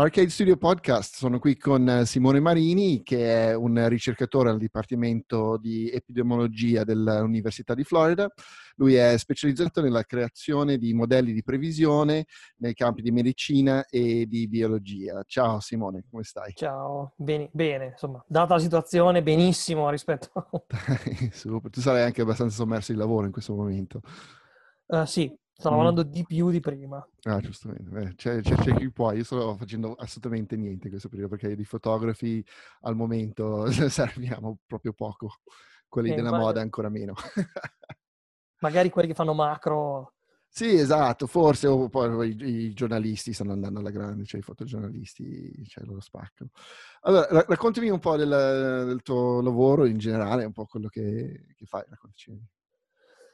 [0.00, 5.56] Arcade Studio Podcast, sono qui con eh, Simone Marini che è un ricercatore al Dipartimento
[5.56, 8.30] di Epidemiologia dell'Università di Florida.
[8.76, 12.26] Lui è specializzato nella creazione di modelli di previsione
[12.58, 15.24] nei campi di medicina e di biologia.
[15.26, 16.52] Ciao Simone, come stai?
[16.54, 17.86] Ciao, bene, bene.
[17.86, 20.48] insomma, data la situazione, benissimo rispetto a...
[21.32, 24.02] Super, tu sarai anche abbastanza sommerso di lavoro in questo momento.
[24.86, 26.08] Uh, sì, Sto lavorando mm.
[26.08, 27.04] di più di prima.
[27.24, 27.90] Ah, giustamente.
[27.90, 29.10] Beh, c'è, c'è, c'è, chi può.
[29.10, 32.44] Io sto facendo assolutamente niente in questo periodo perché di fotografi
[32.82, 35.40] al momento serviamo proprio poco.
[35.88, 36.46] Quelli eh, della magari...
[36.46, 37.14] moda ancora meno.
[38.60, 40.12] magari quelli che fanno macro.
[40.48, 45.66] Sì, esatto, forse o poi i, i, giornalisti stanno andando alla grande, cioè i fotogiornalisti,
[45.66, 46.50] cioè loro spaccano.
[47.00, 51.66] Allora, raccontami un po' del, del, tuo lavoro in generale, un po' quello che, che
[51.66, 52.30] fai, raccontaci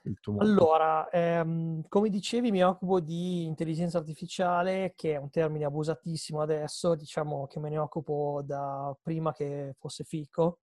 [0.04, 0.48] il tuo mondo?
[0.48, 6.94] Allora, ehm, come dicevi, mi occupo di intelligenza artificiale, che è un termine abusatissimo adesso,
[6.94, 10.58] diciamo che me ne occupo da prima che fosse fico.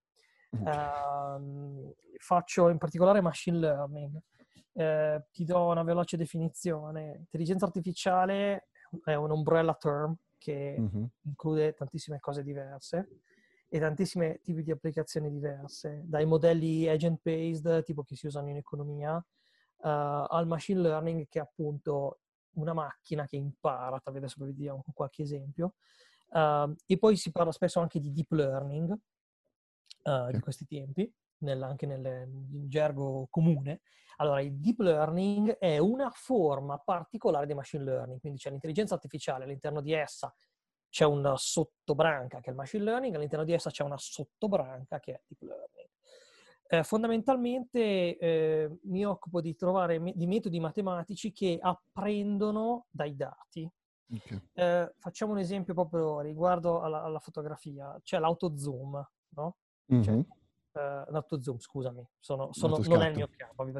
[0.52, 4.20] Eh, faccio in particolare machine learning.
[4.74, 7.16] Eh, ti do una veloce definizione.
[7.18, 8.68] Intelligenza artificiale
[9.04, 11.04] è un umbrella term che mm-hmm.
[11.22, 13.08] include tantissime cose diverse
[13.68, 19.24] e tantissimi tipi di applicazioni diverse, dai modelli agent-based, tipo che si usano in economia,
[19.82, 22.20] uh, al machine learning, che è appunto
[22.54, 25.74] una macchina che impara, adesso vi vediamo con qualche esempio,
[26.30, 28.90] uh, e poi si parla spesso anche di deep learning
[30.04, 33.80] uh, di questi tempi, nel, anche nel, in gergo comune.
[34.16, 39.44] Allora, il deep learning è una forma particolare di machine learning, quindi c'è l'intelligenza artificiale
[39.44, 40.32] all'interno di essa
[40.92, 45.12] c'è una sottobranca che è il machine learning, all'interno di essa c'è una sottobranca che
[45.14, 45.88] è deep learning.
[46.72, 53.70] Eh, fondamentalmente eh, mi occupo di trovare me- di metodi matematici che apprendono dai dati.
[54.10, 54.40] Okay.
[54.54, 57.94] Eh, facciamo un esempio proprio riguardo alla, alla fotografia.
[58.02, 59.06] C'è l'autozoom,
[59.36, 59.56] no?
[59.92, 60.02] Mm-hmm.
[60.02, 63.70] Cioè, uh, l'autozoom, scusami, sono, sono, non è il mio campo.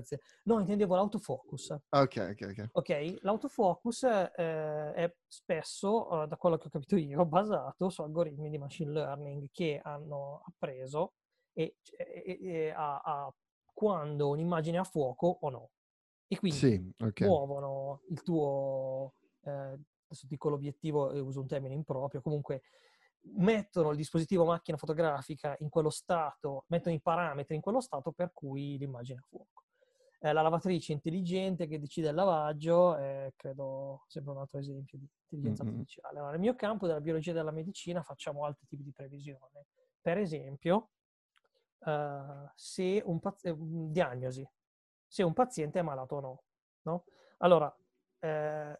[0.42, 1.70] No, intendevo l'autofocus.
[1.88, 2.68] Ok, ok, ok.
[2.72, 8.50] Ok, l'autofocus uh, è spesso, uh, da quello che ho capito io, basato su algoritmi
[8.50, 11.14] di machine learning che hanno appreso
[11.52, 13.34] e, e, e a, a
[13.72, 15.70] quando un'immagine è a fuoco o no.
[16.26, 17.26] E quindi sì, okay.
[17.26, 22.62] muovono il tuo, eh, adesso dico l'obiettivo e uso un termine improprio, comunque
[23.34, 28.32] mettono il dispositivo macchina fotografica in quello stato, mettono i parametri in quello stato per
[28.32, 29.62] cui l'immagine è a fuoco.
[30.20, 35.08] Eh, la lavatrice intelligente che decide il lavaggio è, credo, sempre un altro esempio di
[35.22, 35.72] intelligenza mm-hmm.
[35.72, 36.16] artificiale.
[36.16, 39.66] Allora, nel mio campo della biologia e della medicina facciamo altri tipi di previsione.
[40.00, 40.90] Per esempio,
[41.84, 43.60] uh, se un paziente,
[43.90, 44.48] diagnosi,
[45.06, 46.42] se un paziente è malato o no.
[46.82, 47.04] no?
[47.38, 47.74] Allora,
[48.20, 48.78] eh,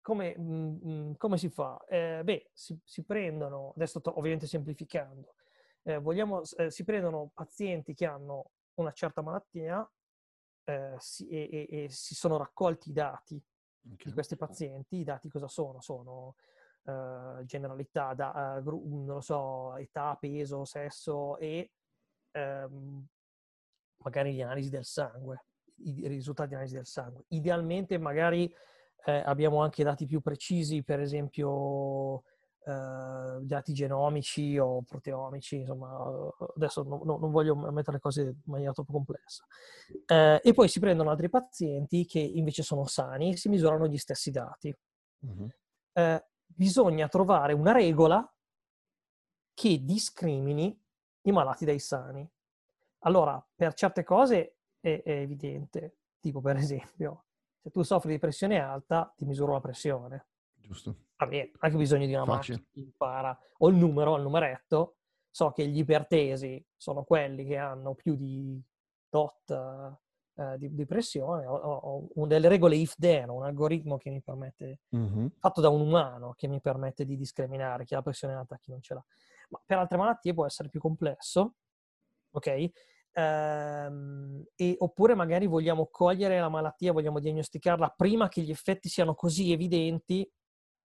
[0.00, 1.82] come, mh, mhmm, come si fa?
[1.88, 5.34] Eh, beh, si, si, prendono, adesso sto ovviamente semplificando,
[5.82, 9.88] eh, vogliamo, eh, si prendono pazienti che hanno una certa malattia
[10.64, 13.42] eh, si, e, e, e, si sono raccolti i dati
[13.84, 13.96] okay.
[14.04, 14.96] di questi pazienti.
[14.96, 15.80] I dati cosa sono?
[15.80, 16.36] Sono
[16.84, 21.70] eh, generalità, da, uh, gru- non lo so, età, peso, sesso e
[22.32, 23.06] ehm,
[23.98, 25.44] magari di analisi del sangue,
[25.84, 27.24] i, i risultati di analisi del sangue.
[27.28, 28.52] Idealmente magari
[29.04, 32.24] eh, abbiamo anche dati più precisi, per esempio
[32.64, 38.34] eh, dati genomici o proteomici, insomma, adesso no, no, non voglio mettere le cose in
[38.44, 39.44] maniera troppo complessa.
[40.06, 43.98] Eh, e poi si prendono altri pazienti che invece sono sani e si misurano gli
[43.98, 44.74] stessi dati.
[45.26, 46.16] Mm-hmm.
[46.54, 48.30] Bisogna trovare una regola
[49.54, 50.78] che discrimini
[51.22, 52.28] i malati dai sani.
[53.00, 57.24] Allora, per certe cose è, è evidente, tipo per esempio,
[57.60, 60.26] se tu soffri di pressione alta, ti misuro la pressione.
[60.54, 60.96] Giusto.
[61.16, 62.58] Va bene, anche bisogno di una Facile.
[62.58, 63.38] macchina che impara.
[63.58, 64.96] O il numero, il numeretto.
[65.30, 68.60] So che gli ipertesi sono quelli che hanno più di
[69.08, 69.52] tot
[70.40, 71.46] uh, di, di, pressione.
[71.46, 75.26] Ho, ho, ho, delle regole if-then, un algoritmo che mi permette, mm-hmm.
[75.38, 78.58] fatto da un umano, che mi permette di discriminare chi ha la pressione alta e
[78.60, 79.04] chi non ce l'ha.
[79.50, 81.54] Ma per altre malattie può essere più complesso,
[82.30, 82.70] ok?
[83.12, 89.14] ehm, e, oppure magari vogliamo cogliere la malattia, vogliamo diagnosticarla prima che gli effetti siano
[89.14, 90.28] così evidenti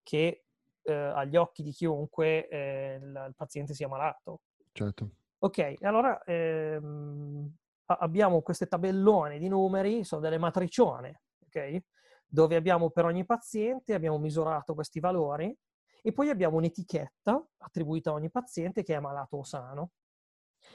[0.03, 0.44] che
[0.81, 4.41] eh, agli occhi di chiunque eh, il, il, paziente sia malato.
[4.71, 5.09] Certo.
[5.39, 7.53] Ok, allora ehm,
[7.85, 11.83] abbiamo queste tabellone di numeri, sono delle matricione, ok?
[12.27, 15.55] Dove abbiamo per ogni paziente, abbiamo misurato questi valori
[16.01, 19.91] e poi abbiamo un'etichetta attribuita a ogni paziente che è malato o sano.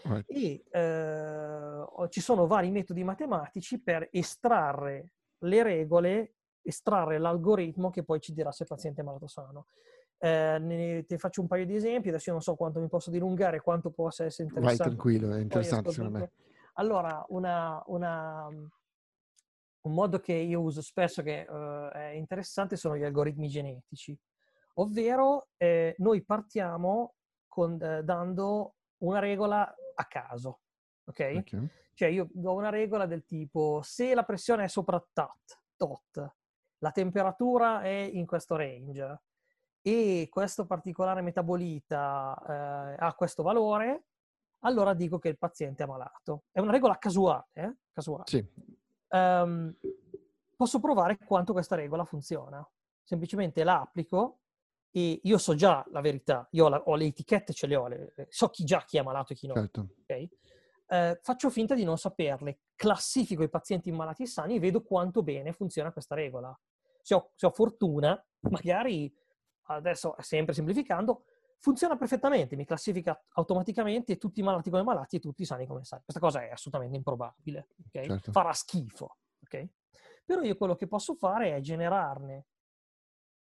[0.03, 0.25] Right.
[0.31, 8.21] E eh, ci sono vari metodi matematici per estrarre le regole, estrarre l'algoritmo che poi
[8.21, 9.67] ci dirà se il paziente è malato o sano.
[10.19, 13.11] Eh, ne, ti faccio un paio di esempi, adesso io non so quanto mi posso
[13.11, 14.83] dilungare, quanto possa essere interessante.
[14.83, 16.31] Vai tranquillo, è interessante secondo me.
[16.75, 23.05] Allora, una, una, un modo che io uso spesso che uh, è interessante sono gli
[23.05, 24.19] algoritmi genetici,
[24.75, 27.15] ovvero eh, noi partiamo
[27.49, 30.61] con, eh, dando una regola a caso,
[31.05, 31.35] ok?
[31.39, 31.69] okay.
[31.95, 36.35] Cioè io do una regola del tipo se la pressione è sopra tot, tot,
[36.79, 39.21] la temperatura è in questo range
[39.83, 44.05] e questo particolare metabolita eh, ha questo valore,
[44.61, 46.45] allora dico che il paziente è malato.
[46.51, 47.77] È una regola casuale, eh?
[47.93, 48.25] casuale.
[48.27, 48.45] Sì.
[49.09, 49.75] Um,
[50.57, 52.67] posso provare quanto questa regola funziona.
[53.03, 54.41] Semplicemente la applico
[54.91, 57.87] e io so già la verità, io ho, la, ho le etichette, ce le ho,
[57.87, 59.55] le, so chi già chi è malato e chi no.
[59.55, 59.89] Certo.
[60.03, 60.29] Okay?
[60.87, 65.23] Eh, faccio finta di non saperle, classifico i pazienti malati e sani e vedo quanto
[65.23, 66.57] bene funziona questa regola.
[67.01, 69.13] Se ho, se ho fortuna, magari,
[69.69, 71.25] adesso sempre semplificando,
[71.61, 75.85] funziona perfettamente, mi classifica automaticamente tutti i malati come malati e tutti i sani come
[75.85, 76.03] sani.
[76.03, 78.07] Questa cosa è assolutamente improbabile, okay?
[78.07, 78.33] certo.
[78.33, 79.19] farà schifo.
[79.45, 79.71] Okay?
[80.25, 82.47] Però io quello che posso fare è generarne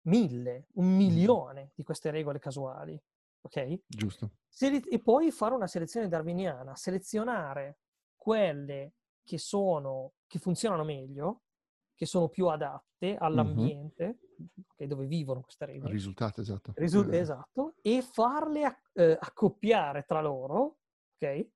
[0.03, 3.00] mille, un milione di queste regole casuali,
[3.41, 3.81] ok?
[3.87, 4.31] Giusto.
[4.59, 7.81] e poi fare una selezione darwiniana, selezionare
[8.14, 8.94] quelle
[9.25, 11.43] che sono, che funzionano meglio,
[11.94, 14.25] che sono più adatte all'ambiente, mm-hmm.
[14.87, 15.93] Dove vivono queste regole.
[15.93, 16.73] Risultato, esatto.
[16.77, 17.19] Risul- eh.
[17.19, 20.79] Esatto, e farle eh, accoppiare tra loro,
[21.17, 21.47] ok?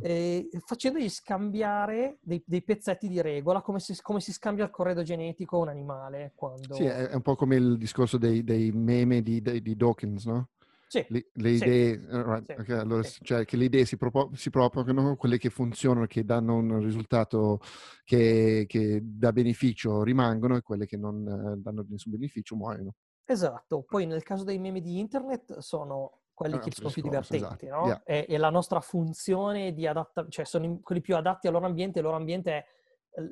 [0.00, 5.02] Eh, facendogli scambiare dei, dei, pezzetti di regola come si, come si, scambia il corredo
[5.02, 6.32] genetico a un animale.
[6.34, 6.74] Quando...
[6.74, 10.50] Sì, è, un po' come il discorso dei, dei meme di, dei, di, Dawkins, no?
[10.88, 11.04] Sì.
[11.08, 12.06] Le, le idee, sì.
[12.08, 12.60] Right, sì.
[12.60, 16.56] Okay, allora, cioè che le idee si, propo- si, propagano, quelle che funzionano, che danno
[16.56, 17.60] un risultato
[18.04, 22.94] che, che dà beneficio rimangono e quelle che non uh, danno nessun beneficio muoiono.
[23.24, 27.66] Esatto, poi nel caso dei meme di internet sono quelli che sono più divertenti, esatto.
[27.66, 27.86] no?
[27.86, 28.02] Yeah.
[28.04, 31.66] E, e, la nostra funzione di adattare, cioè sono in, quelli più adatti al loro
[31.66, 32.66] ambiente, il loro ambiente è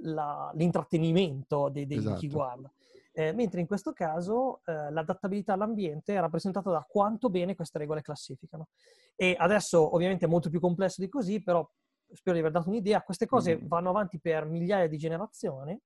[0.03, 2.19] la, l'intrattenimento di, di esatto.
[2.19, 2.73] chi guarda.
[3.17, 8.03] Eh, mentre in questo caso eh, l'adattabilità all'ambiente è rappresentata da quanto bene queste regole
[8.03, 8.69] classificano.
[9.15, 11.65] E adesso ovviamente è molto più complesso di così, però
[12.13, 13.67] spero di aver dato un'idea, queste cose mm.
[13.67, 15.81] vanno avanti per migliaia di generazioni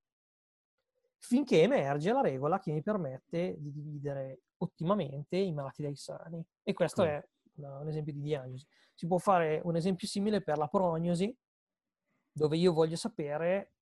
[1.18, 6.42] finché emerge la regola che mi permette di dividere ottimamente i malati dai sani.
[6.62, 7.16] E questo okay.
[7.16, 8.66] è una, un esempio di diagnosi.
[8.94, 11.36] Si può fare un esempio simile per la prognosi,
[12.32, 13.72] dove io voglio sapere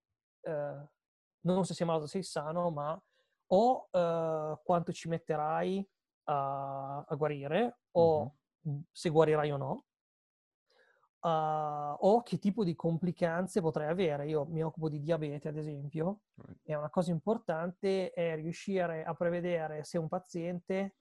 [0.41, 0.89] eh,
[1.41, 3.01] non se sei malato o sei sano, ma
[3.49, 5.87] o eh, quanto ci metterai
[6.25, 8.35] a, a guarire, o
[8.67, 8.81] mm-hmm.
[8.91, 9.85] se guarirai o no,
[11.27, 14.27] uh, o che tipo di complicanze potrei avere.
[14.27, 16.61] Io mi occupo di diabete, ad esempio, right.
[16.65, 20.97] e una cosa importante è riuscire a prevedere se un paziente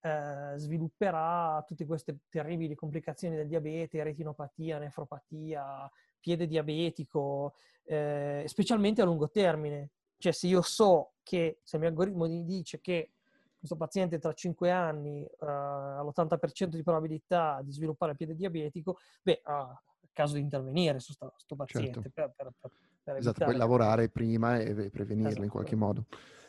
[0.00, 5.90] uh, svilupperà tutte queste terribili complicazioni del diabete, retinopatia, nefropatia,
[6.20, 7.54] piede diabetico,
[7.84, 9.90] eh, specialmente a lungo termine.
[10.18, 13.12] Cioè, se io so che, se il mio algoritmo mi dice che
[13.58, 18.98] questo paziente tra 5 anni uh, ha l'80% di probabilità di sviluppare il piede diabetico,
[19.22, 22.00] beh, ha uh, caso di intervenire su questo paziente.
[22.00, 22.10] Certo.
[22.12, 22.70] Per, per, per,
[23.02, 25.44] per esatto, puoi lavorare prima e prevenirlo esatto.
[25.44, 26.06] in qualche modo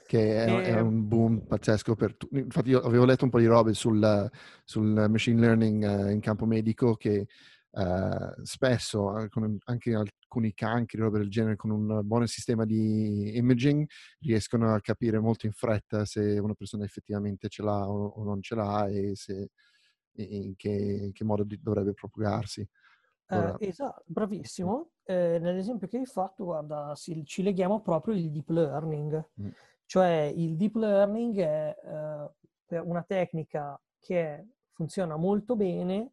[0.09, 2.39] che è, è, un boom pazzesco per tutti.
[2.39, 4.27] Infatti io avevo letto un po' di robe sul,
[4.63, 7.27] sul machine learning uh, in campo medico che
[7.71, 9.09] uh, spesso,
[9.63, 13.85] anche alcuni cancri, robe del genere, con un buon sistema di imaging,
[14.19, 18.55] riescono a capire molto in fretta se una persona effettivamente ce l'ha o, non ce
[18.55, 19.49] l'ha e se,
[20.13, 22.67] in, che, in che modo dovrebbe propagarsi.
[23.27, 23.57] Allora...
[23.57, 24.91] Eh, esatto, bravissimo.
[25.03, 29.29] Eh, nell'esempio che hai fatto, guarda, si, ci leghiamo proprio al deep learning.
[29.41, 29.49] Mm.
[29.85, 31.75] Cioè il deep learning è
[32.69, 36.11] eh, una tecnica che funziona molto bene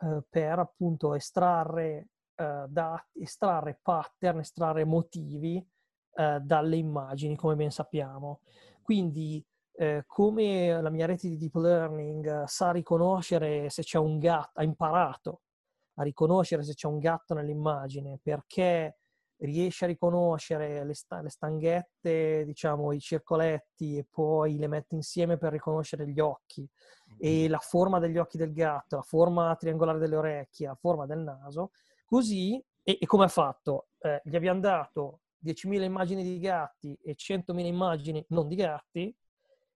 [0.00, 5.64] eh, per appunto estrarre eh, dati, estrarre pattern, estrarre motivi
[6.14, 8.40] eh, dalle immagini, come ben sappiamo.
[8.82, 14.60] Quindi, eh, come la mia rete di deep learning sa riconoscere se c'è un gatto,
[14.60, 15.42] ha imparato
[15.94, 18.97] a riconoscere se c'è un gatto nell'immagine perché
[19.38, 25.36] riesce a riconoscere le, sta- le, stanghette, diciamo, i circoletti e poi le mette insieme
[25.36, 26.68] per riconoscere gli occhi
[27.18, 31.20] e la forma degli occhi del gatto, la forma triangolare delle orecchie, la forma del
[31.20, 31.70] naso,
[32.08, 33.88] Così, e, e come ha fatto?
[33.98, 39.14] Eh, gli abbiamo dato 10.000 immagini di gatti e 100.000 immagini non di gatti,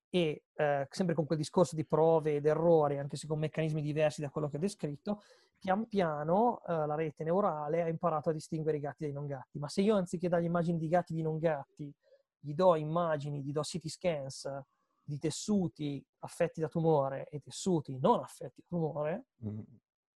[0.09, 4.23] e eh, sempre con quel discorso di prove ed errori, anche se con meccanismi diversi
[4.23, 5.21] da quello che ho descritto,
[5.63, 9.61] pian piano eh, la rete neurale ha imparato a distinguere i gatti dai non gatti.
[9.61, 11.95] Ma se io anziché dargli immagini di gatti di non gatti,
[12.41, 14.51] gli do immagini, gli do CT scans
[15.05, 19.61] di tessuti affetti da tumore e tessuti non affetti da tumore, mm.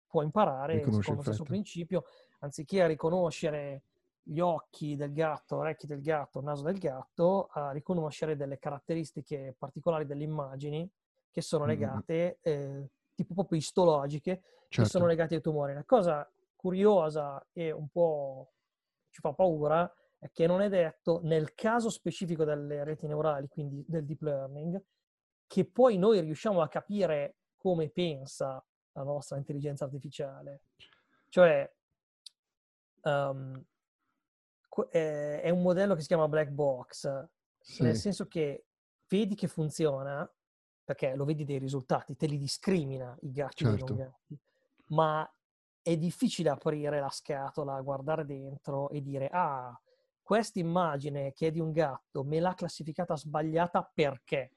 [0.06, 2.04] può imparare secondo lo stesso principio,
[2.38, 3.82] anziché riconoscere
[4.22, 10.06] gli occhi del gatto, orecchi del gatto, naso del gatto, a riconoscere delle caratteristiche particolari
[10.06, 10.90] delle immagini
[11.30, 12.50] che sono legate, mm.
[12.50, 14.82] eh, tipo proprio istologiche, certo.
[14.82, 15.74] che sono legate ai tumori.
[15.74, 18.52] La cosa curiosa e un po'
[19.10, 23.84] ci fa paura è che non è detto nel caso specifico delle reti neurali, quindi
[23.86, 24.82] del deep learning,
[25.46, 30.62] che poi noi riusciamo a capire come pensa la nostra intelligenza artificiale.
[31.28, 31.70] Cioè,
[33.02, 33.64] um,
[34.90, 37.28] è un modello che si chiama black box,
[37.60, 37.82] sì.
[37.82, 38.64] nel senso che
[39.08, 40.28] vedi che funziona,
[40.84, 43.84] perché lo vedi dei risultati, te li discrimina i gatti certo.
[43.84, 44.38] dai non gatti,
[44.88, 45.28] ma
[45.80, 49.78] è difficile aprire la scatola, guardare dentro e dire ah,
[50.22, 54.52] questa immagine che è di un gatto me l'ha classificata sbagliata perché?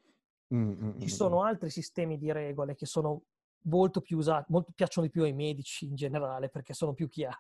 [0.54, 3.24] Mm, mm, Ci mm, sono altri sistemi di regole che sono
[3.64, 7.36] molto più usati, molto, piacciono di più ai medici in generale perché sono più chiari,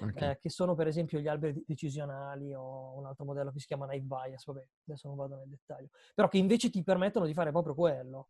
[0.00, 0.30] okay.
[0.30, 3.86] eh, che sono per esempio gli alberi decisionali o un altro modello che si chiama
[3.86, 7.50] Night Bias, vabbè, adesso non vado nel dettaglio, però che invece ti permettono di fare
[7.50, 8.28] proprio quello.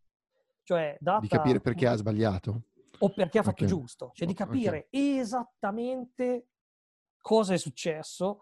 [0.63, 2.63] Cioè, data, di capire perché ha sbagliato.
[2.99, 3.67] O perché ha fatto okay.
[3.67, 5.17] giusto, cioè di capire okay.
[5.19, 6.47] esattamente
[7.21, 8.41] cosa è successo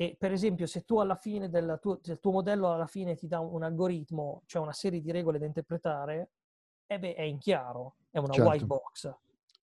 [0.00, 3.26] e per esempio, se tu alla fine del tuo, del tuo modello alla fine ti
[3.26, 6.30] dà un, algoritmo, cioè una serie di regole da interpretare,
[6.86, 8.48] eh beh, è in chiaro, è una certo.
[8.48, 9.12] white box.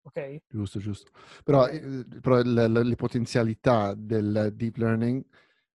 [0.06, 0.44] Ok?
[0.48, 1.12] Giusto, giusto.
[1.44, 5.24] Però, eh, però le, le, potenzialità del deep learning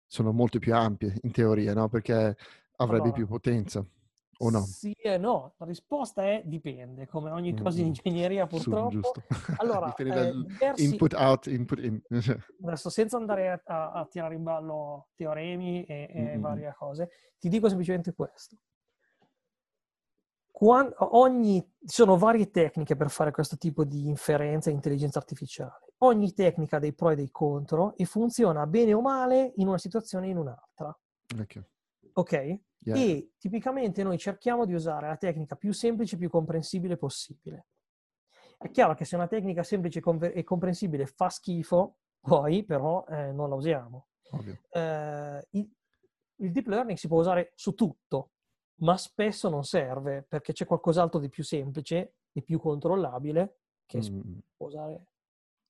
[0.07, 1.89] sono molto più ampie in teoria, no?
[1.89, 2.37] Perché
[2.77, 3.85] avrebbe allora, più potenza.
[4.41, 4.61] O no?
[4.61, 5.55] Sì e no.
[5.57, 9.13] La risposta è dipende, come ogni cosa in ingegneria purtroppo.
[9.15, 9.23] Su,
[9.57, 10.85] allora, eh, diversi...
[10.85, 12.01] input out, input in.
[12.63, 16.41] Adesso senza andare a, a, tirare in ballo teoremi e, e mm-hmm.
[16.41, 17.09] varie cose,
[17.39, 18.57] ti dico semplicemente questo.
[20.59, 25.93] Quando, ogni, ci sono varie tecniche per fare questo tipo di inferenza e intelligenza artificiale.
[25.99, 29.79] Ogni tecnica ha dei pro e dei contro e funziona bene o male in una
[29.79, 30.99] situazione e in un'altra.
[31.39, 31.63] Ok?
[32.15, 32.33] Ok?
[32.79, 32.97] Yeah.
[32.97, 37.67] E tipicamente noi cerchiamo di usare la tecnica più semplice e più comprensibile possibile.
[38.59, 43.49] È chiaro che se una tecnica semplice e comprensibile fa schifo, poi però eh, non
[43.49, 44.09] la usiamo.
[44.73, 45.71] Eh, il,
[46.39, 48.33] il deep learning si può usare su tutto,
[48.81, 54.01] ma spesso non serve perché c'è qualcos'altro di più semplice e più controllabile che mm.
[54.01, 55.07] si può usare.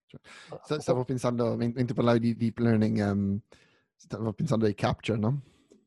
[0.07, 3.39] Cioè, stavo pensando, mentre parlavi di deep learning, um,
[3.95, 5.43] stavo pensando ai capture, no?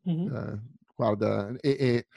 [0.07, 0.33] Mm-hmm.
[0.33, 0.61] Uh,
[1.01, 2.07] Guarda, e, e,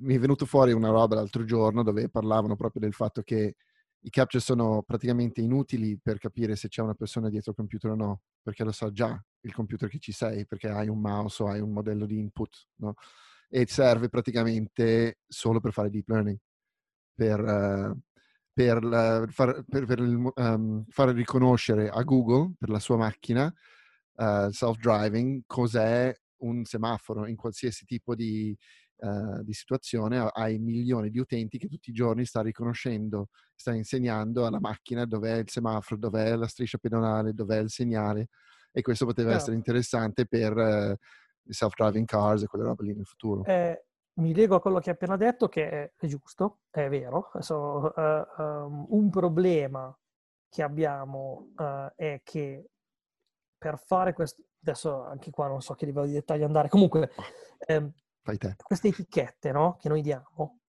[0.00, 3.54] mi è venuto fuori una roba l'altro giorno dove parlavano proprio del fatto che
[4.00, 7.94] i capture sono praticamente inutili per capire se c'è una persona dietro il computer o
[7.94, 11.46] no, perché lo sa già il computer che ci sei, perché hai un mouse o
[11.46, 12.94] hai un modello di input, no?
[13.48, 16.38] E serve praticamente solo per fare deep learning,
[17.14, 17.98] per, uh,
[18.52, 23.52] per, uh, far, per, per um, fare riconoscere a Google, per la sua macchina,
[24.16, 28.56] uh, self-driving, cos'è un semaforo in qualsiasi tipo di,
[28.96, 34.46] uh, di situazione, hai milioni di utenti che tutti i giorni sta riconoscendo, sta insegnando
[34.46, 38.28] alla macchina dov'è il semaforo, dov'è la striscia pedonale, dov'è il segnale
[38.76, 39.42] e questo poteva certo.
[39.42, 40.96] essere interessante per uh,
[41.48, 43.44] self-driving cars e quelle robe lì nel futuro.
[43.44, 47.30] Eh, mi lego a quello che hai appena detto, che è, è giusto, è vero.
[47.40, 49.96] So, uh, um, un problema
[50.48, 52.70] che abbiamo uh, è che
[53.58, 57.10] per fare questo, adesso anche qua non so che livello di dettaglio andare, comunque
[57.66, 57.92] ehm,
[58.62, 60.60] queste etichette no, che noi diamo,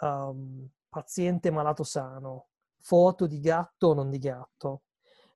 [0.00, 4.83] um, paziente malato sano, foto di gatto o non di gatto,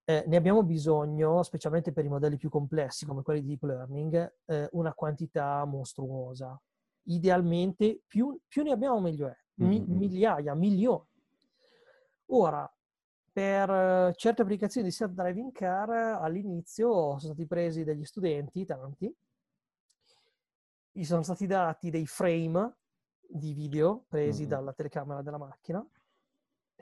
[0.08, 4.36] eh, ne abbiamo bisogno, specialmente per i modelli più complessi come quelli di deep learning,
[4.46, 6.58] eh, una quantità mostruosa.
[7.08, 11.04] Idealmente più, più ne abbiamo meglio è, Mi, migliaia, milioni.
[12.30, 12.74] Ora,
[13.30, 19.14] per eh, certe applicazioni di self-driving car all'inizio sono stati presi degli studenti, tanti,
[20.90, 22.76] gli sono stati dati dei frame
[23.20, 24.50] di video presi mm-hmm.
[24.50, 25.86] dalla telecamera della macchina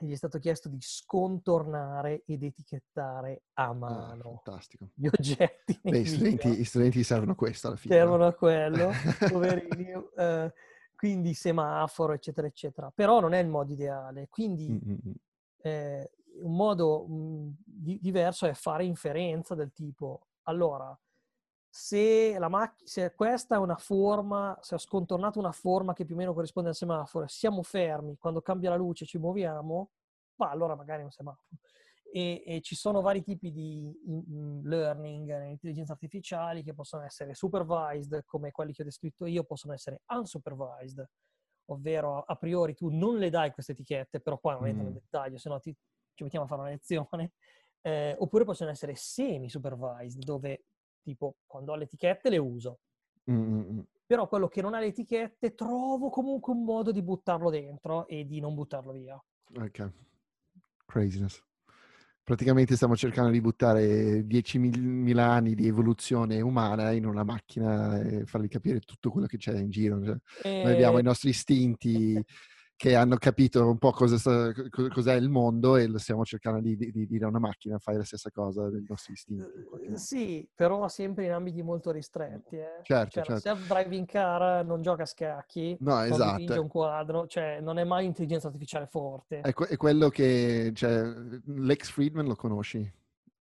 [0.05, 4.59] gli è stato chiesto di scontornare ed etichettare a ah, mano ah,
[4.93, 5.79] gli oggetti.
[5.81, 7.95] Beh, studenti, gli studenti servono a questo alla fine.
[7.95, 8.91] Servono a quello,
[9.29, 9.93] poverini.
[9.93, 10.51] uh,
[10.95, 12.91] quindi semaforo, eccetera, eccetera.
[12.93, 14.27] Però non è il modo ideale.
[14.29, 15.11] Quindi mm-hmm.
[15.61, 16.11] eh,
[16.41, 20.97] un modo mh, mhmm, di- diverso è fare inferenza del tipo, allora,
[21.69, 26.15] se, la mac- se questa è una forma, se ho scontornato una forma che più
[26.15, 29.91] o meno corrisponde al semaforo, siamo fermi, quando cambia la luce ci muoviamo,
[30.35, 31.47] ma allora magari è un semaforo.
[32.09, 37.35] E, e, ci sono vari tipi di in, learning in intelligenza artificiali che possono essere
[37.35, 41.05] supervised, come quelli che ho descritto io, possono essere unsupervised,
[41.65, 44.95] ovvero a priori tu non le dai queste etichette, però qua non entro nel Mm.
[44.95, 45.75] dettaglio, se no ti,
[46.13, 47.33] ci mettiamo a fare una lezione,
[47.81, 50.63] eh, oppure possono essere semi-supervised, dove
[51.07, 52.79] tipo quando ho le etichette le uso,
[53.29, 53.79] Mm, mm, mm.
[54.05, 58.25] però quello che non ha le etichette trovo comunque un modo di buttarlo dentro e
[58.25, 59.21] di non buttarlo via.
[59.55, 59.91] Ok.
[60.85, 61.41] Craziness.
[62.23, 68.47] Praticamente stiamo cercando di buttare 10.000 anni di evoluzione umana in una macchina e fargli
[68.49, 70.01] capire tutto quello che c'è in giro.
[70.03, 70.17] Cioè,
[70.63, 72.21] noi abbiamo E- i nostri istinti
[72.77, 74.53] che hanno capito un po' cosa
[74.93, 77.97] cos'è il mondo e lo stiamo cercando di, di- di dire a una macchina fai
[77.97, 79.49] la stessa cosa dei nostri istinti.
[79.89, 79.97] Eh.
[79.97, 82.55] Sì, però sempre in ambiti molto ristretti.
[82.57, 82.79] Eh.
[82.83, 83.41] Certo, Cioè, certo.
[83.41, 86.37] self-driving car non gioca a scacchi, No, non esatto.
[86.37, 89.41] dipinge un quadro, cioè non è mai intelligenza artificiale forte.
[89.41, 91.01] È, que- è quello che, cioè,
[91.45, 92.79] Lex Friedman lo conosci?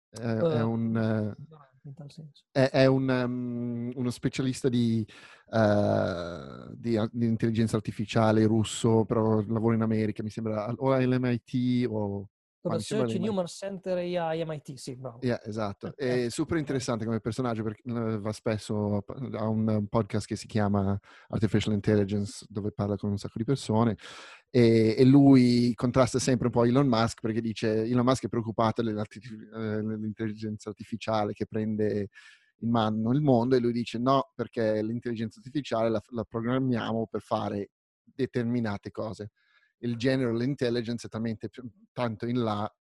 [0.09, 0.97] È, è Eh, un...
[0.97, 1.45] eh,
[1.89, 2.45] in tal senso.
[2.51, 5.07] È, è un, um, uno specialista di,
[5.51, 12.29] eh, di, di intelligenza artificiale russo, però lavora in America, mi sembra, o all'MIT o...
[12.67, 13.17] Sembra Search.
[13.21, 15.19] Human Center AI MIT, sì, bravo.
[15.23, 20.35] Yeah, esatto, è super interessante come personaggio perché eh, va spesso a un podcast che
[20.35, 23.97] si chiama Artificial Intelligence dove parla con un sacco di persone
[24.57, 28.81] e, e lui contrasta sempre un po' Elon Musk perché dice Elon Musk è preoccupato
[28.81, 28.85] eh,
[29.83, 32.09] dell'intelligenza artificiale che prende
[32.61, 37.21] in mano il mondo e lui dice no perché l'intelligenza artificiale la, la programmiamo per
[37.21, 37.73] fare
[38.03, 39.33] determinate cose.
[39.81, 41.51] Il general intelligence è talmente
[41.93, 42.75] tanto in là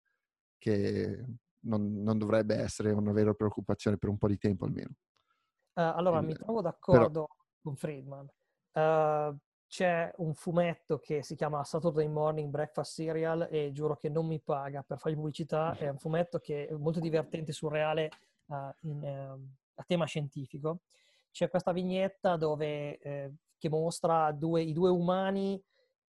[0.58, 1.24] che
[1.64, 4.94] non, non dovrebbe essere una vera preoccupazione per un po' di tempo almeno.
[5.74, 7.26] Eh, allora, Il- mi trovo però- d'accordo
[7.60, 8.28] con Friedman.
[8.74, 9.34] Eh,
[9.74, 14.38] c'è un fumetto che si chiama Saturday Morning Breakfast Cereal e giuro che non mi
[14.38, 15.74] paga per fargli pubblicità.
[15.76, 18.04] È un fumetto che è molto divertente, surreale,
[18.50, 20.82] eh, in, ehm, a tema scientifico.
[21.32, 25.60] C'è questa vignetta dove, eh, che mostra due- i due umani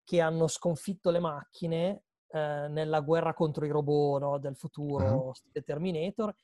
[0.03, 5.63] che hanno sconfitto le macchine eh, nella guerra contro i robot no, del futuro, stile
[5.63, 6.35] Terminator,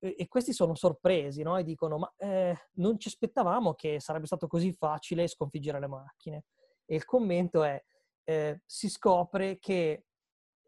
[0.00, 1.56] e, e questi sono sorpresi no?
[1.56, 6.44] e dicono: Ma eh, non ci aspettavamo che sarebbe stato così facile sconfiggere le macchine.
[6.86, 7.82] E il commento è:
[8.24, 10.04] eh, si scopre che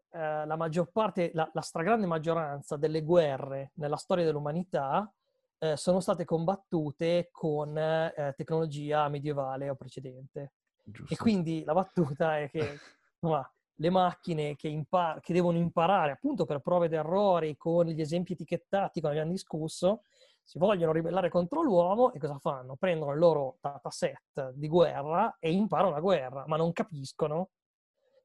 [0.09, 5.11] eh, la maggior parte, la, la stragrande maggioranza delle guerre nella storia dell'umanità
[5.59, 10.53] eh, sono state combattute con eh, tecnologia medievale o precedente.
[10.83, 11.13] Giusto.
[11.13, 12.79] E quindi la battuta è che
[13.19, 13.49] insomma,
[13.79, 18.33] le macchine che, impa- che devono imparare appunto per prove ed errori con gli esempi
[18.33, 20.03] etichettati come abbiamo discusso,
[20.47, 22.77] si vogliono ribellare contro l'uomo e cosa fanno?
[22.77, 27.49] Prendono il loro dataset di guerra e imparano la guerra, ma non capiscono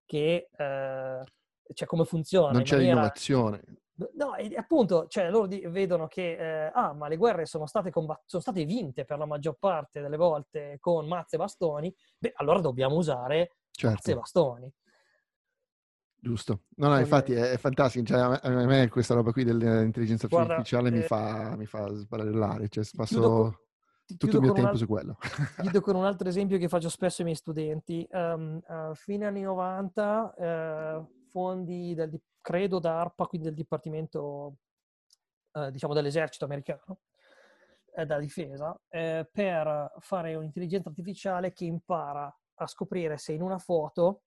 [0.06, 1.24] che eh,
[1.74, 2.52] cioè come funziona.
[2.52, 3.62] non c'è maniera- innovazione.
[4.14, 7.90] No, e appunto, cioè, loro di- vedono che, eh, ah, ma le guerre sono state,
[7.90, 12.32] combat- sono state vinte per la maggior parte delle volte con mazze e bastoni, beh,
[12.36, 14.72] allora dobbiamo usare mazze e Certo, bastoni.
[16.22, 16.62] Giusto.
[16.76, 18.04] No, no, infatti è, è fantastico.
[18.04, 22.68] Cioè, a, me, questa roba qui dell'intelligenza Guarda, artificiale mi, eh, fa, mi fa sbarellare.
[22.68, 23.58] Cioè, passo chiudo
[24.16, 25.18] tutto il mio tempo al- su quello.
[25.60, 28.06] Chiudo con un altro esempio che faccio spesso ai miei studenti.
[28.08, 34.58] Ehm, a fine anni 90, eh, fondi del, credo DARPA, quindi del Dipartimento,
[35.52, 37.00] eh, diciamo, dell'esercito americano,
[37.94, 43.58] eh, della difesa, eh, per fare un'intelligenza artificiale che impara a scoprire se in una
[43.58, 44.22] foto,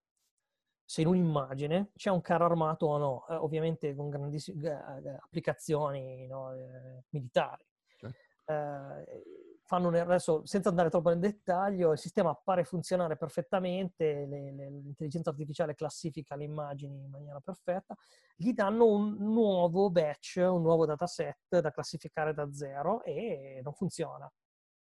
[0.85, 4.69] se in un'immagine c'è un carro armato o no, eh, ovviamente con grandissime
[5.03, 7.65] eh, applicazioni no, eh, militari.
[7.97, 8.15] Certo.
[8.45, 9.23] Eh,
[9.63, 14.69] fanno un- adesso, senza andare troppo nel dettaglio, il sistema pare funzionare perfettamente, le- le-
[14.69, 17.95] l'intelligenza artificiale classifica le immagini in maniera perfetta,
[18.35, 24.31] gli danno un nuovo batch, un nuovo dataset da classificare da zero e non funziona.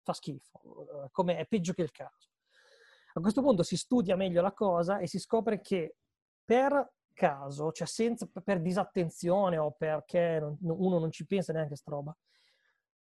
[0.03, 2.29] Fa schifo, eh, come è peggio che il caso.
[3.19, 5.97] A questo punto si studia meglio la cosa e si scopre che
[6.45, 11.75] per caso, cioè senza, per disattenzione o perché non- uno non ci pensa neanche a
[11.75, 12.15] sta roba,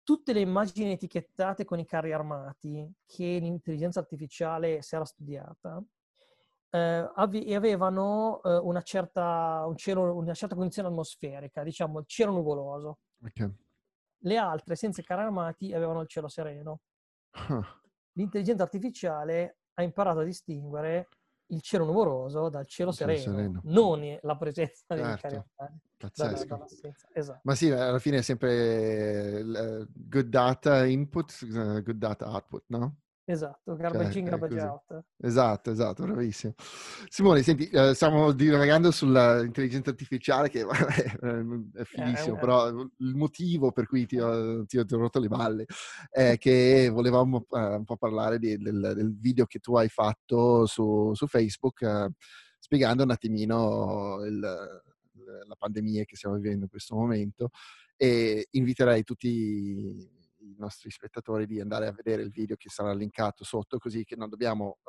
[0.03, 5.83] tutte le immagini etichettate con i carri armati che l'intelligenza artificiale si era studiata
[6.69, 12.31] eh, ave- avevano eh, una, certa, un cielo, una certa condizione atmosferica, diciamo il cielo
[12.31, 12.99] nuvoloso.
[13.21, 13.49] Ok.
[14.19, 16.79] Le altre, senza i carri armati, avevano il cielo sereno.
[17.31, 17.81] Ah,
[18.13, 21.07] L'intelligenza artificiale ha imparato a distinguere
[21.49, 23.61] il cielo nuvoloso dal cielo cielo sereno, sereno.
[23.65, 25.27] non la presenza Certo.
[25.27, 25.49] armati.
[25.57, 26.65] dalla- pazzesco.
[27.13, 27.39] Esatto.
[27.43, 32.95] Ma sì, alla fine è sempre eh, good data input, eh, good data output, no?
[33.27, 35.03] Esatto, garbage cioè, in, garbage out.
[35.17, 36.53] Esatto, esatto, bravissimo.
[37.07, 43.71] Simone, senti, eh, stiamo divagando sull'intelligenza artificiale che vabbè, è finissimo, eh, però il motivo
[43.71, 45.65] per cui ti ho, ti ho, rotto le balle
[46.11, 50.67] è che volevamo eh, un po' parlare di, del, del, video che tu hai fatto
[50.67, 52.11] su, su Facebook eh,
[52.59, 57.49] spiegando un attimino il, la pandemia che stiamo vivendo in questo momento
[57.97, 60.13] e inviterei tutti
[60.55, 64.15] i nostri spettatori di andare a vedere il video che sarà linkato sotto, così che
[64.15, 64.79] non dobbiamo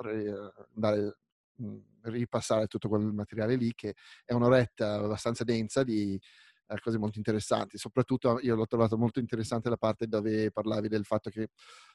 [0.75, 1.19] andare
[1.57, 6.19] mhmm, ripassare tutto quel materiale lì, che è un'oretta abbastanza densa di
[6.69, 7.79] eh, cose molto interessanti.
[7.79, 11.49] Soprattutto io l'ho trovato molto interessante la parte dove parlavi del fatto che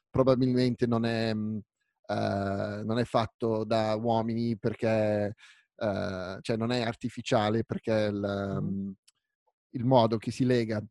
[0.10, 5.36] probabilmente non è, eh, non è fatto da uomini perché,
[5.76, 8.92] eh, cioè non è artificiale perché il, mm.
[9.72, 10.84] il modo che si lega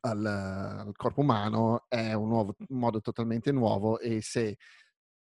[0.00, 4.56] al, al corpo umano è un, nuovo, un modo totalmente nuovo e se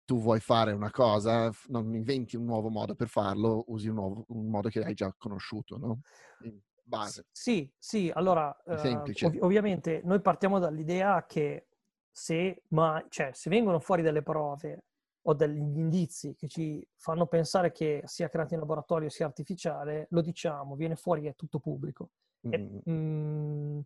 [0.06, 4.26] tu vuoi fare una cosa, non inventi un nuovo modo per farlo, usi un, nuovo,
[4.30, 6.02] un modo che hai già conosciuto, no?
[6.44, 7.28] In base.
[7.32, 11.68] Sì, sì, allora, eh, ov- ovviamente noi partiamo dall'idea che
[12.12, 14.84] se, ma, cioè, se vengono fuori delle prove
[15.24, 20.22] o degli indizi che ci fanno pensare che sia creato in laboratorio sia artificiale, lo
[20.22, 22.10] diciamo, viene fuori è tutto pubblico.
[22.48, 22.54] Mm.
[22.54, 23.80] E, mm,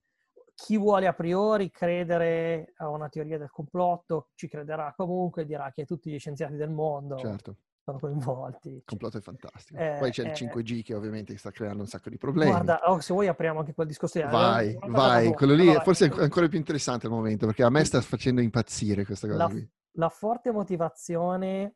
[0.55, 5.85] chi vuole a priori credere a una teoria del complotto ci crederà comunque dirà che
[5.85, 7.57] tutti gli scienziati del mondo certo.
[7.83, 8.69] sono coinvolti.
[8.69, 9.77] Il complotto è fantastico.
[9.77, 12.51] Eh, Poi c'è eh, il 5G che ovviamente sta creando un sacco di problemi.
[12.51, 14.19] Guarda, oh, se vuoi apriamo anche quel discorso.
[14.21, 15.33] Vai, vai, vai.
[15.33, 18.39] quello lì allora, forse è ancora più interessante al momento perché a me sta facendo
[18.39, 19.69] impazzire questa cosa la, qui.
[19.97, 21.75] La forte motivazione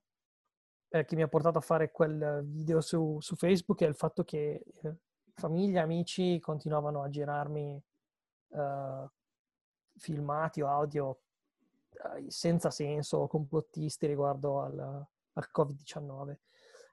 [0.88, 4.24] eh, che mi ha portato a fare quel video su, su Facebook è il fatto
[4.24, 4.96] che eh,
[5.36, 7.84] famiglia, amici continuavano a girarmi
[8.50, 9.08] uh,
[9.98, 16.36] filmati o audio uh, senza senso, complottisti riguardo al, al Covid-19.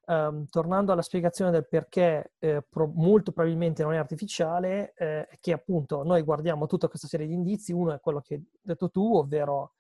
[0.09, 5.29] Um, ehm, tornando alla spiegazione del perché eh, pro- molto probabilmente non è artificiale, eh,
[5.41, 8.91] che appunto noi guardiamo tutta questa serie di indizi, uno è quello che hai detto
[8.91, 9.73] tu, ovvero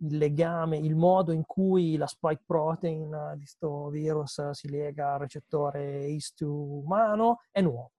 [0.00, 5.20] il legame, il modo in cui la spike protein di questo virus si lega al
[5.20, 7.92] recettore ACE2 umano è nuovo.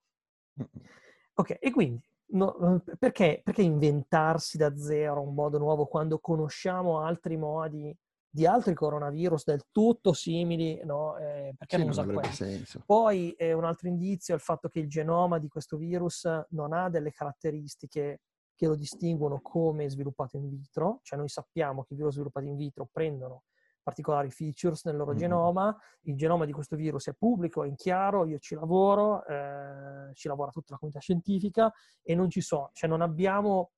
[1.33, 7.37] Ok, e quindi no, perché, perché, inventarsi da zero un modo nuovo quando conosciamo altri
[7.37, 7.95] modi
[8.29, 10.79] di altri coronavirus del tutto simili?
[10.83, 11.17] No?
[11.17, 12.83] Eh, perché sì, non, non usare senso.
[12.85, 16.73] Poi eh, un altro indizio è il fatto che il genoma di questo virus non
[16.73, 18.21] ha delle caratteristiche
[18.55, 22.55] che lo distinguono come sviluppato in vitro, cioè noi sappiamo che i virus sviluppati in
[22.55, 23.43] vitro prendono
[23.87, 25.19] particolari features nel loro mm-hmm.
[25.19, 25.77] genoma.
[26.01, 30.27] Il genoma di questo virus è pubblico, è in chiaro, io ci lavoro, eh, ci
[30.27, 31.71] lavora tutta la comunità scientifica
[32.03, 33.71] e non ci sono, cioè non abbiamo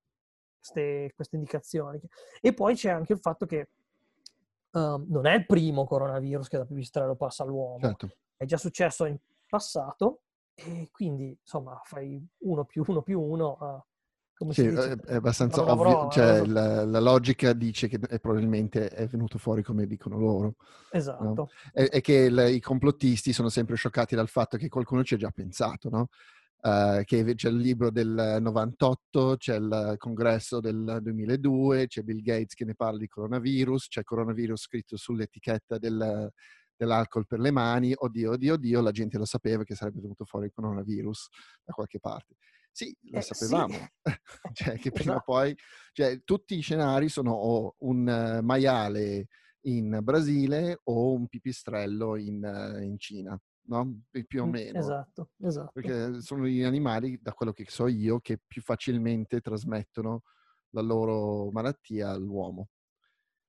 [0.58, 2.02] queste, queste indicazioni.
[2.42, 3.70] E poi c'è anche il fatto che
[4.72, 7.80] um, non è il primo coronavirus che da pipistrello passa all'uomo.
[7.80, 8.10] Certo.
[8.36, 9.16] È già successo in
[9.48, 10.22] passato
[10.56, 13.58] e quindi insomma fai uno più uno più uno.
[13.60, 13.89] Uh,
[14.40, 18.88] come sì, è, è abbastanza ovvio, prova, cioè la, la, logica dice che è, probabilmente
[18.88, 20.56] è venuto fuori come dicono loro.
[20.92, 21.24] Esatto.
[21.24, 21.50] No?
[21.74, 25.18] È, è, che il, i complottisti sono sempre scioccati dal fatto che qualcuno ci ha
[25.18, 26.08] già pensato, no?
[26.62, 32.54] Uh, che c'è il libro del 98, c'è il congresso del 2002, c'è Bill Gates
[32.54, 36.32] che ne parla di coronavirus, c'è coronavirus scritto sull'etichetta del,
[36.78, 40.46] dell'alcol per le mani, oddio, oddio, oddio, la gente lo sapeva che sarebbe venuto fuori
[40.46, 41.28] il coronavirus
[41.66, 42.36] da qualche parte.
[42.72, 43.90] Sì, lo eh, sapevamo, sì.
[44.54, 45.32] cioè che prima o esatto.
[45.32, 45.56] poi,
[45.92, 49.28] cioè, tutti i scenari sono o un maiale
[49.62, 54.02] in Brasile o un pipistrello in, in Cina, no?
[54.28, 54.80] Più o meno.
[54.80, 55.72] Esatto, esatto.
[55.74, 60.24] Perché sono gli animali, da quello che so io, che più facilmente trasmettono
[60.72, 62.70] la loro malattia all'uomo.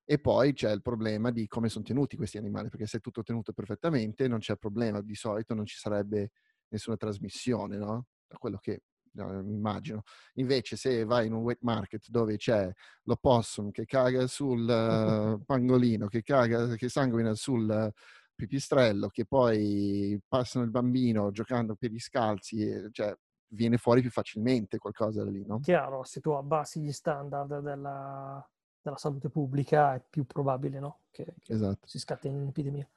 [0.05, 3.23] E poi c'è il problema di come sono tenuti questi animali, perché se è tutto
[3.23, 6.33] tenuto perfettamente non c'è problema, di solito non ci sarebbe
[6.69, 8.07] nessuna trasmissione, no?
[8.27, 8.83] Da quello che
[9.15, 10.03] immagino.
[10.35, 12.71] Invece se vai in un wet market dove c'è
[13.05, 17.93] l'opossum che caga sul uh, pangolino, che, caga, che sanguina sul
[18.35, 23.15] pipistrello, che poi passano il bambino giocando per gli scalzi, e, cioè
[23.53, 25.61] viene fuori più facilmente qualcosa da lì, no?
[25.61, 28.49] Chiaro, se tu abbassi gli standard della,
[28.81, 31.01] della salute pubblica è più probabile, no?
[31.11, 31.87] Che, che esatto.
[31.87, 32.89] si scatta in un'epidemia.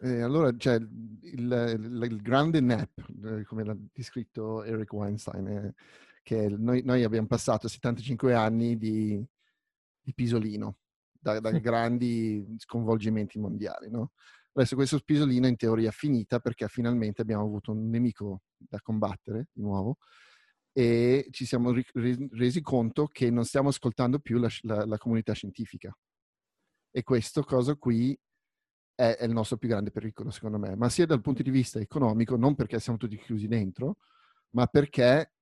[0.00, 2.90] E allora c'è il, il, il grande nap,
[3.24, 5.74] eh, come l'ha descritto Eric Weinstein, eh,
[6.22, 9.24] che noi, noi, abbiamo passato 75 anni di,
[10.00, 10.78] di pisolino,
[11.12, 13.90] da, da grandi sconvolgimenti mondiali.
[13.90, 14.12] No?
[14.52, 19.48] Adesso questo pisolino in teoria è finita perché finalmente abbiamo avuto un nemico da combattere
[19.52, 19.98] di nuovo
[20.72, 21.72] e ci siamo
[22.32, 25.96] resi conto che non stiamo ascoltando più la, la, la comunità scientifica
[26.90, 28.18] E questo cosa qui
[28.96, 31.78] è, è, il nostro più grande pericolo, secondo me, ma sia dal punto di vista
[31.78, 33.98] economico, non perché siamo tutti chiusi dentro,
[34.50, 35.32] ma perché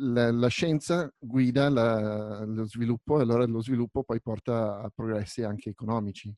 [0.00, 5.42] la, la scienza guida la, lo sviluppo e allora lo sviluppo poi porta a progressi
[5.42, 6.34] anche economici.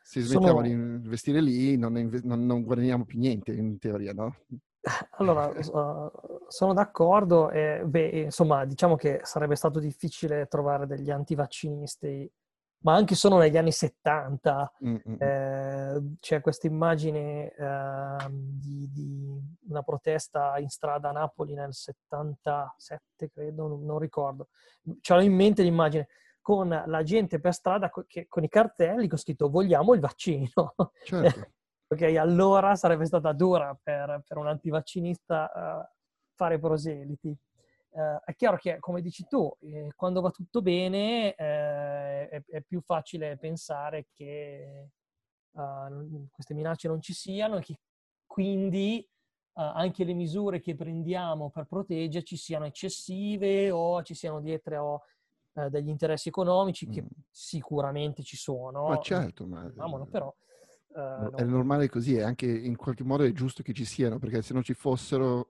[0.00, 0.62] Se smettiamo Sono...
[0.62, 1.92] di investire lì non,
[2.22, 4.36] non, non guadagniamo più niente in teoria, no?
[5.18, 5.52] Allora,
[6.48, 7.50] sono d'accordo.
[7.50, 12.30] E, beh, insomma, diciamo che sarebbe stato difficile trovare degli antivaccinisti
[12.80, 15.16] ma anche solo negli anni 70 mm-hmm.
[15.18, 23.30] eh, c'è questa immagine eh, di, di, una protesta in strada a Napoli nel 77,
[23.30, 24.48] credo, non, non ricordo.
[25.00, 26.08] C'ho in mente l'immagine
[26.40, 30.74] con la gente per strada che, con i cartelli con scritto vogliamo il vaccino.
[31.04, 31.50] Certo.
[31.88, 35.96] ok, allora sarebbe stata dura per, per un antivaccinista uh,
[36.34, 37.36] fare proseliti
[37.98, 42.62] eh, è chiaro che, come dici tu, eh, quando va tutto bene eh, è, è,
[42.62, 44.90] più facile pensare che
[45.50, 47.80] uh, queste minacce non ci siano e che
[48.24, 55.02] quindi uh, anche le misure che prendiamo per proteggerci siano eccessive o ci siano dietro
[55.54, 57.06] uh, degli interessi economici che mm.
[57.28, 58.86] sicuramente ci sono.
[58.86, 59.68] Ma certo, ma...
[59.68, 60.32] Diciamolo, però...
[60.90, 64.40] Uh, è normale così e anche in qualche modo è giusto che ci siano, perché
[64.40, 65.48] se non ci fossero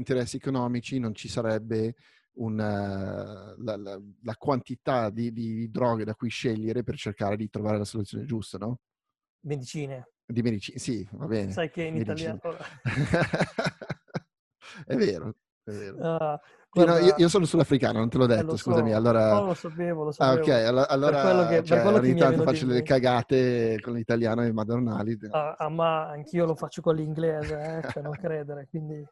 [0.00, 1.94] interessi economici non ci sarebbe
[2.34, 7.78] una, la, la, la, quantità di, di, droghe da cui scegliere per cercare di trovare
[7.78, 8.78] la soluzione giusta, no?
[9.42, 10.08] Medicine.
[10.24, 11.52] Di medicine, sì, va bene.
[11.52, 12.34] Sai che in medicine.
[12.34, 12.66] italiano...
[14.86, 15.34] è vero,
[15.64, 15.96] è vero.
[15.96, 16.38] Uh,
[16.72, 18.90] Guarda, no, io, io, sono sull'africano, non te l'ho eh, detto, eh, scusami.
[18.90, 18.96] So.
[18.96, 19.32] Allora...
[19.32, 20.38] No, lo sapevo, lo sapevo.
[20.38, 23.94] Ah, ok, allora, allora per quello che, cioè, per ogni tanto faccio delle cagate con
[23.94, 25.18] l'italiano e madonnali.
[25.30, 29.04] Ah, ah, ma anch'io lo faccio con l'inglese, eh, cioè non credere, quindi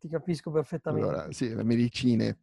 [0.00, 1.08] ti capisco perfettamente.
[1.08, 2.38] Allora, sì, le medicine.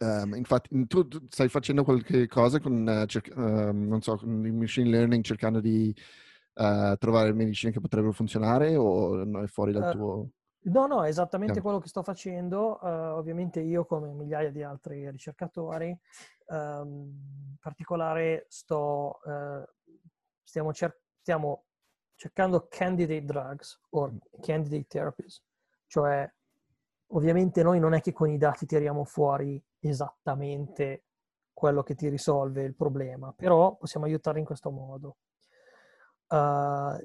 [0.00, 4.44] Um, infatti, tu, tu, stai facendo qualche cosa con, uh, cer- uh, non so, con
[4.46, 5.94] il machine learning cercando di
[6.54, 10.30] uh, trovare medicine che potrebbero funzionare o no, è fuori dal tuo...
[10.66, 11.60] No, no, è esattamente no.
[11.60, 12.78] quello che sto facendo.
[12.82, 15.94] Ovviamente io, come migliaia di altri ricercatori,
[16.46, 19.20] um, in particolare sto,
[20.42, 21.66] stiamo, cer- stiamo,
[22.14, 25.42] cercando candidate drugs o candidate therapies,
[25.86, 26.26] cioè
[27.08, 31.04] ovviamente noi non è che con i dati tiriamo fuori esattamente
[31.52, 35.18] quello che ti risolve il problema, però possiamo aiutare in questo modo.
[36.28, 36.96] Uh,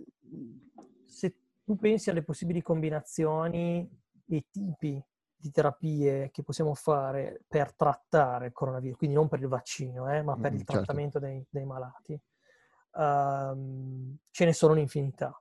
[1.06, 3.88] se tu pensi alle possibili combinazioni
[4.28, 5.04] e tipi
[5.36, 10.22] di terapie che possiamo fare per trattare il coronavirus, quindi non per il vaccino, eh,
[10.22, 10.74] ma per mm, il certo.
[10.74, 15.40] trattamento dei, dei malati, uh, ce ne sono un'infinità.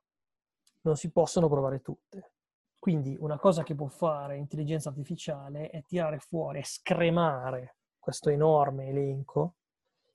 [0.82, 2.32] Non si possono provare tutte.
[2.78, 8.86] Quindi una cosa che può fare l'intelligenza artificiale è tirare fuori, è scremare questo enorme
[8.88, 9.56] elenco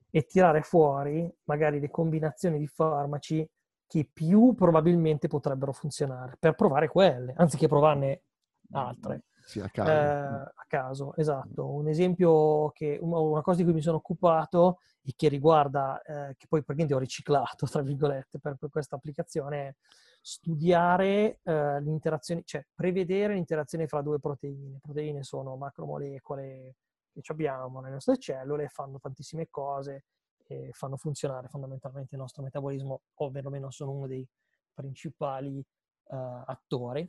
[0.09, 3.47] e tirare fuori magari le combinazioni di farmaci
[3.85, 8.23] che più probabilmente potrebbero funzionare per provare quelle, anziché provarne
[8.71, 9.25] altre.
[9.45, 9.91] Sì, a caso.
[9.91, 11.69] Eh, a caso, esatto.
[11.69, 16.47] Un esempio che, una cosa di cui mi sono occupato e che riguarda, eh, che
[16.47, 19.75] poi praticamente ho riciclato, tra virgolette, per, per questa applicazione,
[20.25, 24.79] studiare eh, l'interazione, cioè prevedere l'interazione fra due proteine.
[24.81, 26.75] Proteine sono macromolecole
[27.11, 30.05] che abbiamo nelle nostre cellule, fanno tantissime cose
[30.45, 34.25] e fanno funzionare fondamentalmente il nostro metabolismo, o perlomeno sono uno dei
[34.73, 37.07] principali uh, attori.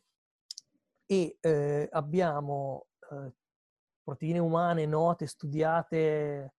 [1.06, 3.32] E eh, abbiamo eh,
[4.02, 6.54] proteine umane note, studiate,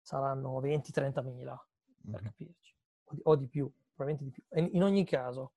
[0.00, 1.66] saranno 20-30 mila,
[2.10, 4.74] per capirci, o di, o di più, probabilmente di più.
[4.74, 5.52] In ogni caso,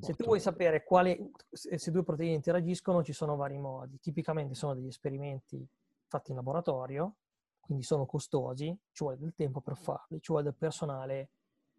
[0.00, 3.98] se tu vuoi sapere quali, se due proteine interagiscono, ci sono vari modi.
[3.98, 5.66] Tipicamente sono degli esperimenti
[6.06, 7.16] fatti in laboratorio,
[7.60, 11.30] quindi sono costosi, ci vuole del tempo per farli, ci vuole del personale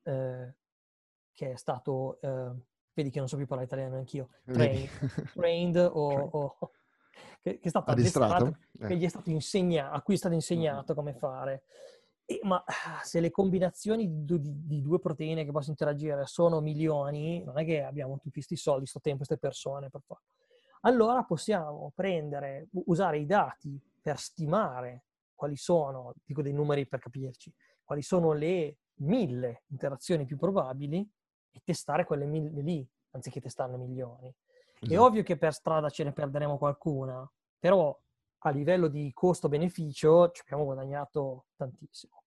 [0.04, 0.56] eh,
[1.32, 2.52] che è stato, eh,
[2.94, 4.90] vedi che non so più parlare italiano anch'io, trained,
[5.34, 6.58] trained o, o
[7.42, 8.88] che, che, è stato addestrato, eh.
[8.88, 11.64] che gli è stato insegnato, a cui è stato insegnato come fare.
[12.34, 12.64] E, ma
[13.04, 17.66] se le combinazioni di, di, di, due proteine che possono interagire sono milioni, non è
[17.66, 20.24] che abbiamo tutti questi soldi, questo tempo, queste persone per farlo.
[20.82, 27.54] Allora possiamo prendere, usare i dati per stimare quali sono, dico dei numeri per capirci,
[27.84, 31.10] quali sono le mille interazioni più probabili
[31.52, 34.34] e testare quelle mille lì, anziché testarne milioni.
[34.80, 34.94] Esatto.
[34.94, 37.98] È ovvio che per strada ce ne perderemo qualcuna, però
[38.40, 42.23] a livello di costo-beneficio ci abbiamo guadagnato tantissimo.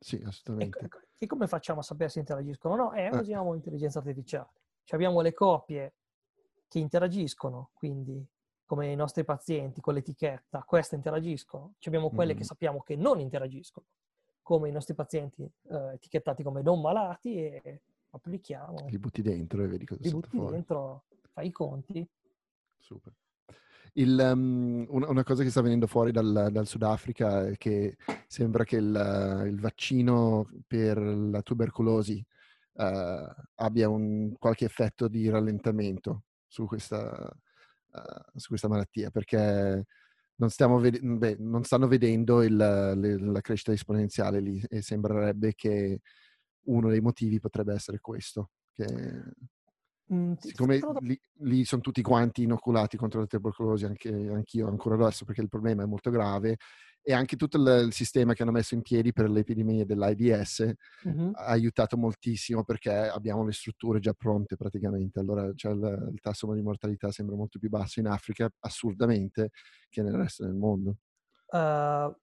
[0.00, 0.78] Sì, assolutamente.
[0.78, 2.92] E, e come facciamo a sapere se interagiscono o no?
[2.94, 3.16] Eh, eh.
[3.16, 4.48] usiamo l'intelligenza artificiale.
[4.82, 5.94] Ci abbiamo le coppie
[6.66, 8.26] che interagiscono, quindi
[8.64, 11.74] come i nostri pazienti con l'etichetta, queste interagiscono.
[11.78, 12.36] Ci abbiamo quelle mm.
[12.36, 13.86] che sappiamo che non interagiscono,
[14.42, 18.86] come i nostri pazienti eh, etichettati come non malati e applichiamo.
[18.88, 20.52] Li butti dentro e vedi cosa li butti fuori.
[20.52, 22.08] dentro, fai i conti.
[22.78, 23.12] Super.
[23.94, 28.76] Il, um, una cosa che sta venendo fuori dal, dal Sudafrica è che sembra che
[28.76, 32.24] il, il vaccino per la tubercolosi
[32.74, 32.84] uh,
[33.56, 37.10] abbia un, qualche effetto di rallentamento su questa,
[37.92, 39.84] uh, su questa malattia, perché
[40.36, 46.00] non, ved- beh, non stanno vedendo il, le, la crescita esponenziale lì e sembrerebbe che
[46.66, 48.86] uno dei motivi potrebbe essere questo, che
[50.12, 55.24] Mm, siccome lì, lì, sono tutti quanti inoculati contro la tubercolosi, anche anch'io ancora adesso,
[55.24, 56.56] perché il problema è molto grave,
[57.02, 60.72] e anche tutto il, il sistema che hanno messo in piedi per l'epidemia dell'AIDS
[61.08, 61.30] mm-hmm.
[61.34, 65.18] ha aiutato moltissimo perché abbiamo le strutture già pronte praticamente.
[65.20, 69.50] Allora cioè, il, il tasso di mortalità sembra molto più basso in Africa, assurdamente,
[69.88, 70.96] che nel resto del mondo.
[71.46, 72.14] Uh,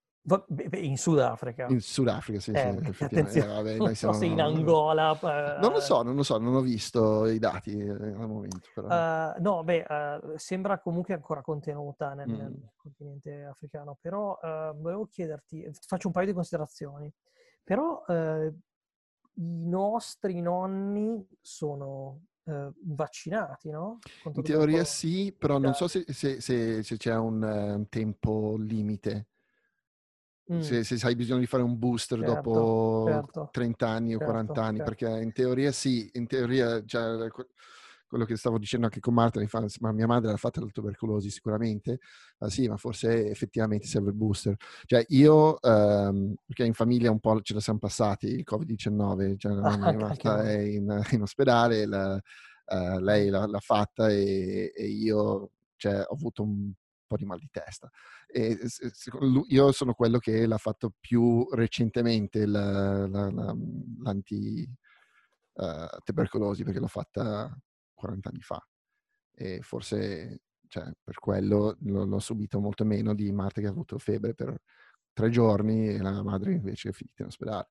[0.74, 1.68] in Sudafrica.
[1.70, 3.40] In Sudafrica, sì, eh, sì effettivamente.
[3.48, 4.24] Eh, vabbè, non siamo...
[4.24, 5.14] in Angola...
[5.14, 5.60] Eh...
[5.62, 8.60] Non lo so, non lo so, non ho visto i dati eh, al momento.
[8.76, 12.36] Uh, no, beh, uh, sembra comunque ancora contenuta nel, mm.
[12.36, 17.12] nel continente africano, però uh, volevo chiederti, faccio un paio di considerazioni,
[17.64, 18.52] però i
[19.34, 22.22] nostri nonni sono
[22.84, 24.00] vaccinati, no?
[24.24, 29.28] Contro in teoria sì, però non so se, se, se, se c'è un tempo limite.
[30.52, 30.60] Mm.
[30.62, 34.32] Se, se, hai bisogno di fare un booster certo, dopo certo, 30 anni o certo,
[34.32, 37.28] 40 anni, perché in teoria sì, in teoria cioè,
[38.08, 40.68] quello che stavo dicendo anche con Marta, mi fa, ma mia madre l'ha fatta la
[40.68, 42.00] tubercolosi sicuramente,
[42.40, 44.56] ah, sì, ma forse effettivamente serve il booster.
[44.86, 49.52] Cioè io, ehm, perché in famiglia un po' ce la siamo passati, il Covid-19, cioè
[49.52, 54.86] ah, mia Marta è in, in ospedale, la, uh, lei l'ha, l'ha fatta e, e
[54.86, 56.72] io cioè, ho avuto un
[57.08, 57.90] po' di mal di testa.
[58.28, 58.58] E
[59.48, 63.56] io sono quello che l'ha fatto più recentemente la, la, la,
[64.04, 64.70] l'anti
[65.54, 67.58] uh, tubercolosi perché l'ho fatta
[67.94, 68.64] 40 anni fa
[69.34, 74.34] e forse cioè, per quello l'ho, subito molto meno di Marta che ha avuto febbre
[74.34, 74.62] per
[75.14, 77.68] tre giorni e la madre invece è finita in ospedale.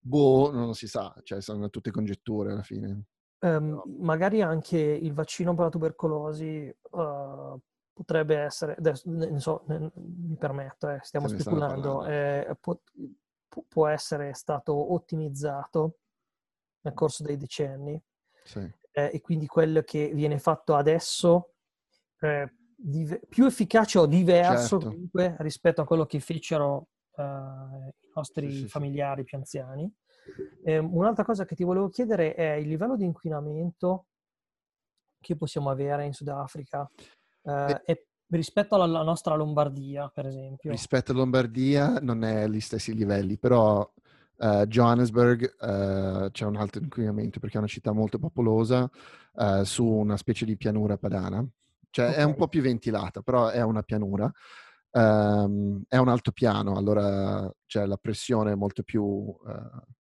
[0.00, 3.06] Boh, non si sa, cioè sono tutte congetture alla fine.
[3.38, 7.60] Um, magari anche il vaccino per la tubercolosi uh,
[7.96, 12.78] potrebbe essere, adesso, so, mi permetto, eh, stiamo speculando, eh, può,
[13.66, 16.00] può, essere stato ottimizzato
[16.82, 17.98] nel corso dei decenni
[18.44, 18.70] sì.
[18.90, 21.54] eh, e quindi quello che viene fatto adesso
[22.18, 24.90] è div- più efficace o diverso certo.
[24.90, 29.90] comunque rispetto a quello che fecero uh, i nostri sì, sì, familiari più anziani.
[30.64, 34.08] Ehm, un'altra cosa che ti volevo chiedere è il livello di inquinamento
[35.18, 36.88] che possiamo avere in Sudafrica
[37.46, 40.72] Uh, e rispetto alla, nostra Lombardia, per esempio.
[40.72, 43.88] Rispetto alla Lombardia non è agli stessi livelli, però
[44.38, 48.90] uh, Johannesburg uh, c'è un alto inquinamento perché è una città molto popolosa
[49.64, 51.46] su una specie di pianura padana.
[51.90, 52.20] Cioè okay.
[52.20, 54.30] è un po' più ventilata, però è una pianura.
[54.92, 59.36] Um, è un altopiano, allora c'è la pressione molto più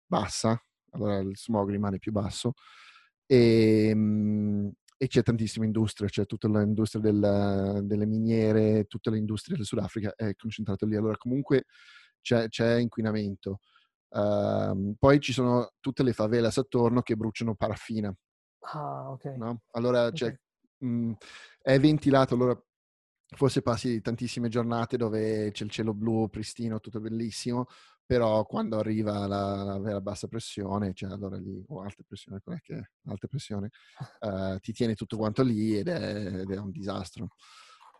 [0.05, 2.53] bassa, allora il smog rimane più basso.
[3.25, 4.71] E, um,
[5.03, 10.33] e c'è tantissima industria, c'è tutta l'industria del, delle miniere, tutta l'industria del Sudafrica è
[10.35, 10.95] concentrata lì.
[10.95, 11.65] Allora comunque
[12.21, 13.59] c'è, c'è inquinamento.
[14.07, 18.15] Uh, poi ci sono tutte le favelas attorno che bruciano paraffina.
[18.71, 19.25] Ah, ok.
[19.35, 19.63] No?
[19.71, 20.37] Allora okay.
[20.77, 21.11] Mh,
[21.61, 22.57] è ventilato, allora
[23.35, 27.65] forse passi tantissime giornate dove c'è il cielo blu pristino, tutto bellissimo,
[28.05, 32.55] però quando arriva la, la vera bassa pressione, cioè allora lì, o alta pressione, non
[32.57, 33.69] è che alta pressione,
[34.21, 37.29] uh, ti tiene tutto quanto lì ed è, ed è un disastro.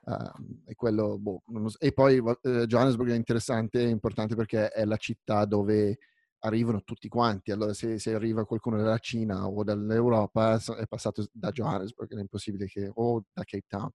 [0.06, 1.80] Uh, e, quello, boh, so.
[1.80, 5.98] e poi uh, Johannesburg è interessante e importante perché è la città dove
[6.39, 7.52] arrivano tutti quanti.
[7.52, 12.66] Allora, se, se, arriva qualcuno dalla Cina o dall'Europa, è passato da Johannesburg, è impossibile
[12.66, 13.89] che, o da Cape Town,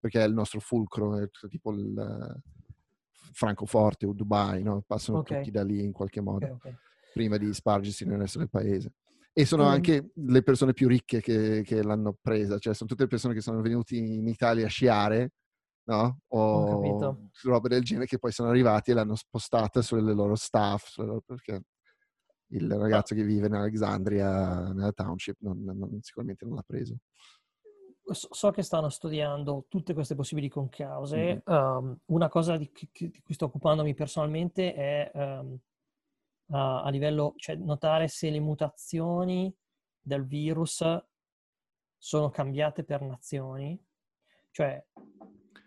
[0.00, 2.42] perché è il nostro fulcro, è tipo il,
[3.32, 4.82] Francoforte o Dubai, no?
[4.86, 5.38] passano okay.
[5.38, 6.76] tutti da lì in qualche modo, okay, okay.
[7.12, 8.92] prima di spargersi nel resto del paese.
[9.32, 9.68] E sono mm.
[9.68, 13.40] anche le persone più ricche che, che, l'hanno presa, cioè sono tutte le persone che
[13.40, 15.32] sono venute in Italia a sciare,
[15.86, 16.20] no?
[16.28, 21.08] O roba del genere, che poi sono arrivati e l'hanno spostata sulle loro staff, sulle
[21.08, 21.62] loro, perché
[22.48, 26.96] il ragazzo che vive in Alexandria, nella township, non, non, sicuramente non l'ha preso
[28.12, 31.16] so che stanno studiando tutte queste possibili concause.
[31.16, 31.58] Mm-hmm.
[31.58, 35.58] Um, una cosa di, di, cui sto occupandomi personalmente è um,
[36.50, 39.54] a, a, livello, cioè notare se le mutazioni
[40.00, 40.84] del virus
[41.96, 43.82] sono cambiate per nazioni,
[44.50, 44.84] cioè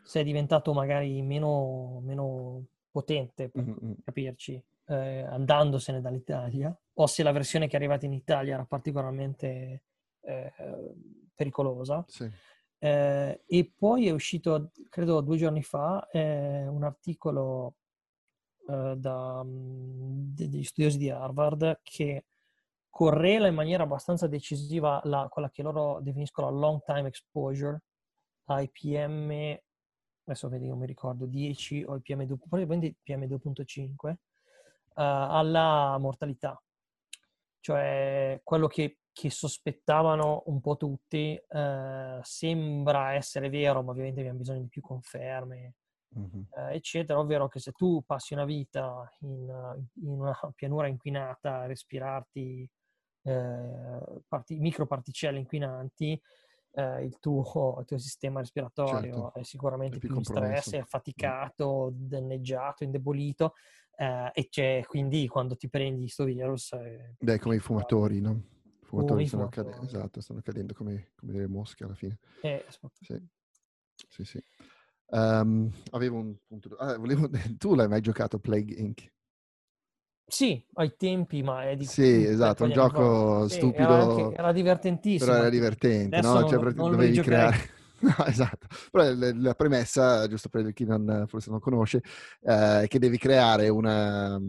[0.03, 3.93] se è diventato magari meno, meno potente, per mm-hmm.
[4.03, 9.83] capirci, eh, andandosene dall'Italia, o se la versione che è arrivata in Italia era particolarmente
[10.27, 10.53] eh,
[11.33, 12.03] pericolosa.
[12.07, 12.29] Sì.
[12.79, 17.75] Eh, e poi è uscito, credo due giorni fa, eh, un articolo
[18.69, 22.25] eh, da, mm, degli studiosi di Harvard che
[22.89, 27.81] correla in maniera abbastanza decisiva la, quella che loro definiscono la long time exposure
[28.47, 29.59] IPM,
[30.23, 34.15] adesso vedi, non mi ricordo, 10 o IPM2, probabilmente IPM2.5, uh,
[34.95, 36.61] alla mortalità.
[37.59, 44.37] Cioè quello che che sospettavano un po' tutti, eh, sembra essere vero, ma ovviamente abbiamo
[44.37, 45.73] bisogno di più conferme,
[46.15, 46.41] mm-hmm.
[46.55, 49.49] eh, eccetera, ovvero che se tu passi una vita in,
[50.03, 52.69] in una pianura inquinata a respirarti
[53.23, 56.21] eh, parti, microparticelle inquinanti,
[56.73, 59.33] eh, il tuo, il, tuo, sistema respiratorio certo.
[59.33, 62.07] è sicuramente è più, più in stress, è affaticato, mm.
[62.07, 63.55] danneggiato, indebolito,
[63.95, 66.77] eh, e c'è quindi quando ti prendi questo virus...
[67.17, 68.55] Beh, come i fumatori, no?
[68.87, 72.17] Fumatori stanno, cade- esatto, stanno cadendo come, come, delle mosche alla fine.
[72.41, 72.65] Eh,
[73.01, 73.21] sì.
[74.07, 74.43] sì, sì.
[75.07, 76.75] Um, avevo un punto...
[76.77, 77.29] Ah, volevo...
[77.59, 79.11] tu l'hai mai giocato Plague Inc?
[80.25, 81.85] Sì, ai tempi, ma è di...
[81.85, 83.93] Sì, esatto, un gioco sì, stupido.
[83.93, 85.25] Era, anche, era, divertentissimo.
[85.25, 86.47] Però era divertente, no?
[86.47, 87.75] Cioè, non, dovevi creare...
[87.99, 88.67] No, esatto.
[88.91, 92.03] Però la, la, premessa, giusto per chi non, forse non conosce,
[92.41, 94.39] eh, è che devi creare una,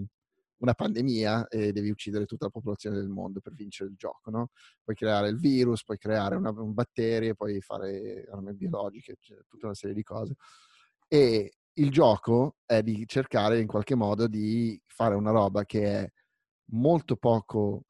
[0.59, 4.51] una pandemia e devi uccidere tutta la popolazione del mondo per vincere il gioco, no?
[4.83, 9.67] Puoi creare il virus, puoi creare una, un batterie, puoi fare armi biologiche, cioè, tutta
[9.67, 10.35] una serie di cose.
[11.07, 16.13] E il gioco è di cercare in qualche modo di fare una roba che è
[16.73, 17.85] molto poco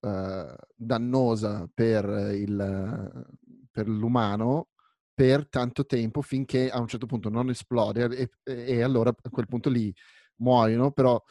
[0.00, 3.26] uh, dannosa per, il,
[3.70, 4.68] per l'umano
[5.14, 9.30] per tanto tempo finché a un certo punto non esplode e, e, e allora a
[9.30, 9.94] quel punto lì
[10.36, 11.22] muoiono, però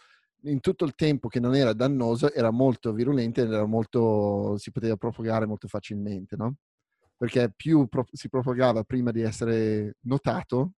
[0.43, 4.71] in tutto il tempo che non era dannoso era molto virulento ed era molto, si
[4.71, 6.55] poteva propagare molto facilmente, no?
[7.17, 10.73] Perché più pro- si propagava prima di essere notato,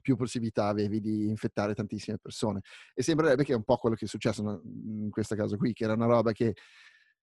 [0.00, 2.60] più possibilità avevi di infettare tantissime persone.
[2.94, 5.84] E sembrerebbe che è un po' quello che è successo in questo caso qui, che
[5.84, 6.54] era una roba che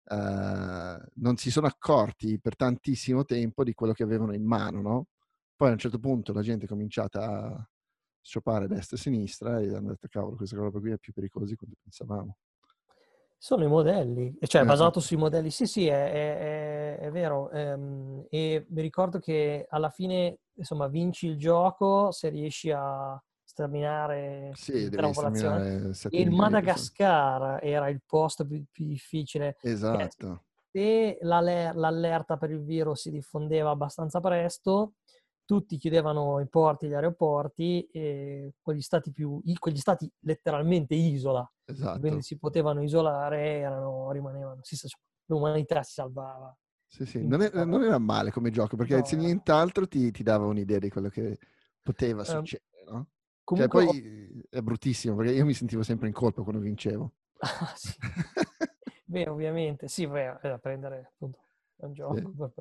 [0.05, 0.17] uh,
[1.15, 5.07] non si sono accorti per tantissimo tempo di quello che avevano in mano, no?
[5.55, 7.69] Poi a un certo punto la gente è cominciata a
[8.25, 11.57] sciopare destra e sinistra e hanno detto cavolo questa roba qui è più pericolosa di
[11.57, 12.37] quanto pensavamo.
[13.37, 14.65] Sono i modelli, cioè eh.
[14.65, 19.91] basato sui modelli, sì sì è, è, è vero ehm, e mi ricordo che alla
[19.91, 27.63] fine insomma vinci il gioco se riesci a sterminare sì, la popolazione e il Madagascar
[27.63, 29.59] era il posto più, più difficile.
[29.61, 30.45] Esatto.
[30.71, 34.95] E l'allerta per il virus si diffondeva abbastanza presto
[35.45, 42.01] tutti chiudevano i porti, gli aeroporti e quegli stati più, quegli stati letteralmente isola, esatto.
[42.01, 44.77] quindi si potevano isolare, erano, rimanevano, si,
[45.27, 46.57] l'umanità si salvava.
[46.87, 50.23] Sì, sì, non, è, non, era male come gioco perché no, se nient'altro ti, ti,
[50.23, 51.39] dava un'idea di quello che
[51.83, 53.09] poteva ehm, succedere, no?
[53.45, 57.13] Cioè, comunque, cioè, poi è bruttissimo perché io mi sentivo sempre in colpa quando vincevo.
[57.39, 57.93] Ah, sì.
[59.07, 61.44] Beh, ovviamente, sì, beh, è da prendere appunto
[61.77, 62.15] è un gioco.
[62.55, 62.61] Sì.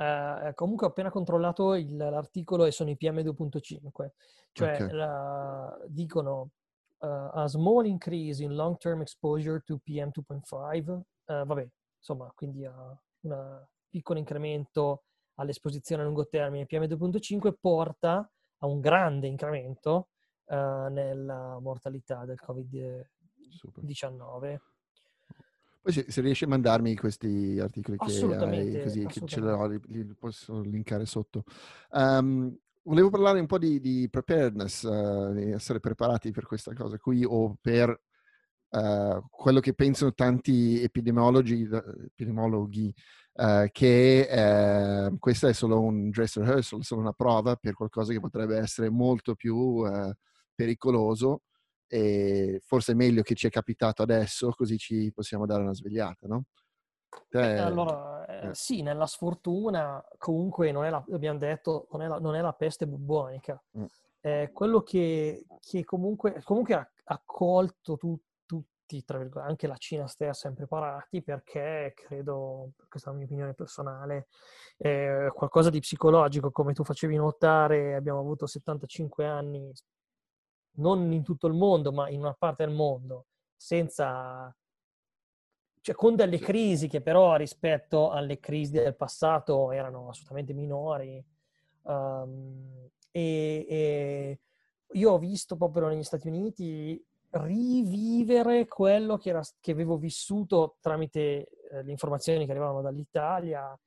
[0.00, 4.10] Uh, comunque ho appena controllato il, l'articolo e sono i PM2.5,
[4.52, 4.92] cioè okay.
[4.92, 6.50] la, dicono
[6.98, 12.96] uh, a small increase in long-term exposure to PM2.5, uh, eh, vabbè, insomma, quindi a
[13.22, 15.02] un piccolo incremento
[15.34, 20.10] all'esposizione a lungo termine PM2.5 porta a un grande incremento
[20.48, 24.58] nella mortalità del Covid-19.
[25.88, 29.80] Poi se, se, riesci a mandarmi questi articoli che hai, così che ce l'ho, li,
[29.86, 31.44] li, posso linkare sotto.
[31.92, 36.98] Um, volevo parlare un po' di, di preparedness, uh, di essere preparati per questa cosa
[36.98, 38.02] qui o per
[38.68, 42.94] uh, quello che pensano tanti epidemiologi, epidemiologhi
[43.36, 48.58] uh, che questa è solo un dress rehearsal, solo una prova per qualcosa che potrebbe
[48.58, 49.86] essere molto più
[50.54, 51.44] pericoloso
[51.88, 56.26] e forse è meglio che ci è capitato adesso, così ci possiamo dare una svegliata,
[56.26, 56.44] no?
[57.28, 57.54] Te...
[57.54, 62.18] Eh, allora, eh, sì, nella sfortuna comunque non è la, abbiamo detto, non è la,
[62.18, 63.60] non è la peste bubbonica.
[63.78, 63.84] Mm.
[64.20, 69.76] Eh, quello che, che, comunque, comunque ha, ha colto tu, tutti, tra virgolette, anche la
[69.76, 74.28] Cina stessa, impreparati perché credo, questa è la mia opinione personale,
[75.32, 79.72] qualcosa di psicologico, come tu facevi notare, abbiamo avuto 75 anni
[80.78, 83.26] non in tutto il mondo, ma in una parte del mondo,
[83.56, 84.54] senza...
[85.80, 91.24] Cioè, con delle crisi che però rispetto alle crisi del passato erano assolutamente minori.
[91.82, 94.40] Um, e, e,
[94.92, 101.48] io ho visto proprio negli Stati Uniti rivivere quello che, era, che avevo vissuto tramite
[101.70, 103.78] eh, le informazioni che arrivavano dall'Italia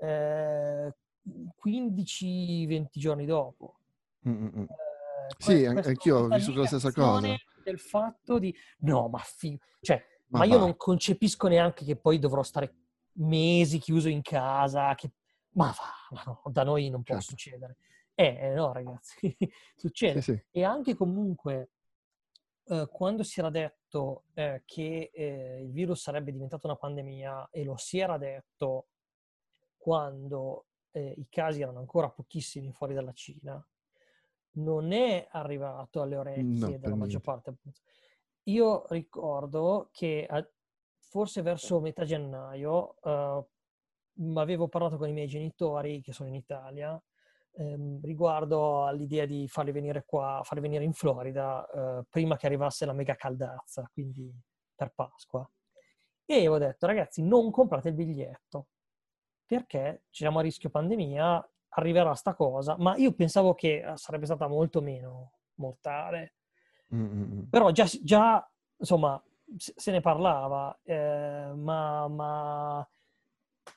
[0.00, 0.94] eh,
[1.64, 3.76] 15-20 giorni dopo.
[4.28, 4.64] Mm-hmm.
[5.28, 7.36] Eh, sì, anch'io ho vissuto la stessa cosa.
[7.62, 12.18] Del fatto di no, ma, fi- cioè, ma, ma io non concepisco neanche che poi
[12.18, 12.74] dovrò stare
[13.14, 14.94] mesi chiuso in casa.
[14.94, 15.12] Che...
[15.50, 17.30] Ma va, ma no, da noi non può certo.
[17.30, 17.76] succedere.
[18.14, 19.36] Eh, eh, no, ragazzi,
[19.76, 20.20] succede.
[20.20, 20.44] Sì, sì.
[20.50, 21.70] E anche comunque
[22.64, 27.64] eh, quando si era detto eh, che eh, il virus sarebbe diventato una pandemia e
[27.64, 28.88] lo si era detto
[29.76, 33.66] quando eh, i casi erano ancora pochissimi fuori dalla Cina,
[34.54, 37.54] non è arrivato alle orecchie no, della maggior parte.
[38.44, 40.46] Io ricordo che a,
[40.98, 47.00] forse verso metà gennaio uh, avevo parlato con i miei genitori che sono in Italia
[47.54, 52.86] ehm, riguardo all'idea di farli venire qua, farli venire in Florida eh, prima che arrivasse
[52.86, 54.32] la mega caldazza, quindi
[54.74, 55.48] per Pasqua.
[56.24, 58.68] E ho detto, ragazzi, non comprate il biglietto
[59.44, 64.46] perché siamo a rischio pandemia, arriverà sta cosa, ma io pensavo che eh, sarebbe stata
[64.48, 66.34] molto meno mortale.
[66.94, 67.42] Mm-hmm.
[67.50, 69.22] Però già, già, insomma,
[69.56, 72.88] se ne parlava, eh, ma, ma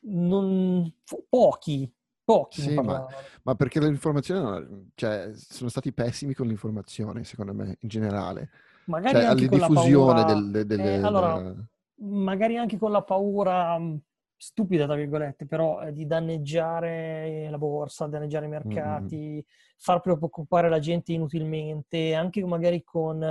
[0.01, 0.93] non,
[1.29, 1.93] pochi
[2.25, 2.61] Pochi.
[2.61, 3.05] Sì, ma,
[3.43, 8.49] ma, perché l'informazione, cioè, sono stati pessimi con l'informazione, secondo me, in generale.
[8.85, 10.23] Magari cioè, anche con la paura...
[10.23, 11.55] del, del, del, eh, allora,
[11.97, 13.95] magari anche con la paura mm,
[14.37, 19.39] stupida, tra virgolette, però eh, di danneggiare la borsa, danneggiare i mercati, mm-hmm.
[19.77, 23.23] far preoccupare la gente inutilmente, anche magari con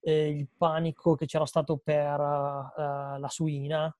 [0.00, 3.94] eh, il panico che c'era stato per uh, la suina,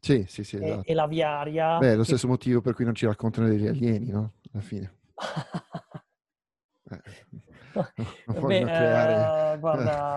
[0.00, 0.56] sì, sì, sì.
[0.56, 0.86] Esatto.
[0.86, 1.78] E, e l'aviaria.
[1.78, 2.32] Beh, è lo stesso che...
[2.32, 4.32] motivo per cui non ci raccontano degli alieni, no?
[4.52, 4.96] Alla fine.
[6.90, 9.56] eh, Beh, creare...
[9.56, 10.16] uh, guarda,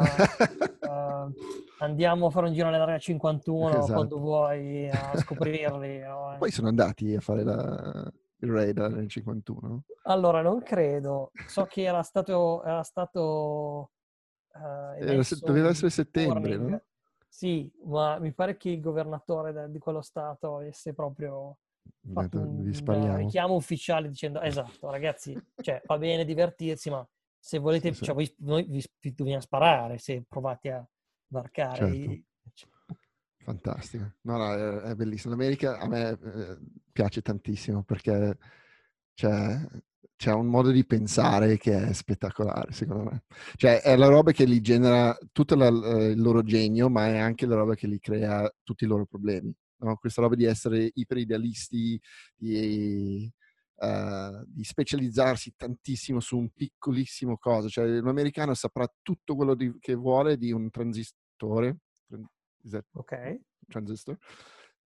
[0.80, 1.34] uh,
[1.84, 3.93] andiamo a fare un giro nell'area 51 esatto.
[3.93, 5.99] quando vuoi a scoprirli.
[6.05, 6.36] no?
[6.38, 9.84] Poi sono andati a fare la, il raid nel 51?
[10.03, 11.31] Allora, non credo.
[11.47, 12.63] So che era stato...
[12.63, 13.91] Era stato
[14.53, 16.69] uh, era, doveva essere settembre, warning.
[16.69, 16.81] no?
[17.27, 21.57] Sì, ma mi pare che il governatore di quello stato avesse proprio
[22.13, 27.05] fatto un, un richiamo ufficiale dicendo esatto, ragazzi, cioè, va bene divertirsi, ma
[27.39, 28.03] se volete, sì, sì.
[28.05, 30.88] Cioè, voi, noi vi, vi dobbiamo sparare se provate a
[31.34, 32.23] varcare.
[32.53, 32.97] Certo.
[33.43, 34.13] Fantastico.
[34.21, 35.34] No, no, è, bellissimo.
[35.34, 36.57] L'America a me eh,
[36.91, 38.38] piace tantissimo perché
[39.15, 39.67] cioè,
[40.15, 43.23] c'è un modo di pensare che è spettacolare, secondo me.
[43.55, 47.45] Cioè, è la roba che li genera tutto la, il loro genio, ma è anche
[47.45, 49.53] la roba che li crea tutti i loro problemi.
[49.79, 49.97] No?
[49.97, 51.99] Questa roba di essere iperidealisti,
[52.36, 53.29] di,
[53.75, 57.67] uh, di specializzarsi tantissimo su un piccolissimo cosa.
[57.67, 60.69] Cioè, l'americano saprà tutto quello di, che vuole di un
[61.36, 61.77] transistore.
[62.93, 63.39] Ok.
[63.67, 64.17] Transistor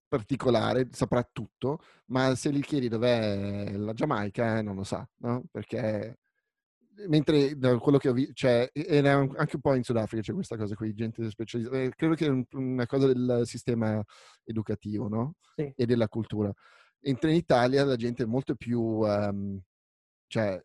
[0.08, 5.44] particolare, saprà tutto, ma se gli chiedi dov'è la Giamaica, eh, non lo sa, no?
[5.52, 6.18] Perché
[7.08, 10.76] mentre da quello che ho visto, cioè, anche un po' in Sudafrica c'è questa cosa
[10.76, 14.04] qui, gente specializzata, eh, credo che è una cosa del sistema
[14.44, 15.36] educativo, no?
[15.56, 15.72] Sì.
[15.76, 16.52] E della cultura.
[17.02, 19.60] Mentre in Italia la gente è molto più, um,
[20.28, 20.62] cioè,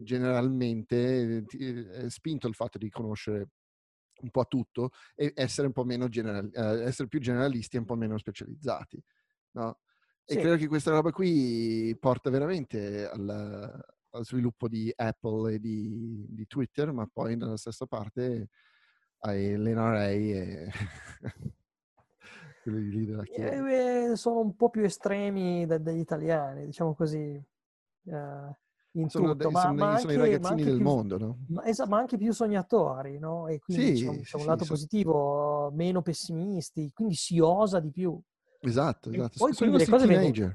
[0.00, 3.48] generalmente è spinto il fatto di conoscere
[4.20, 7.80] un po' a tutto e essere un po' meno general, eh, essere più generalisti e
[7.80, 9.02] un po' meno specializzati.
[9.52, 9.78] No?
[10.24, 10.40] E sì.
[10.40, 16.46] credo che questa roba qui porta veramente al, al sviluppo di Apple e di, di,
[16.46, 18.50] Twitter, ma poi dalla stessa parte
[19.20, 20.70] hai l'NRA e
[22.62, 24.10] quelli lì della Chiesa.
[24.10, 27.42] Eh, sono un po' più estremi da, degli italiani, diciamo così.
[28.02, 28.54] Uh,
[28.92, 31.38] in sono, tutto, ma, sono, ma anche, i ragazzini del più, mondo, no?
[31.48, 33.46] Ma, esatto, ma, anche più sognatori, no?
[33.46, 37.80] E quindi sì, c'è un, c'è un lato sì, positivo, meno pessimisti, quindi si osa
[37.80, 38.20] di più.
[38.60, 39.34] Esatto, esatto.
[39.34, 40.54] E poi sono le cose vengono...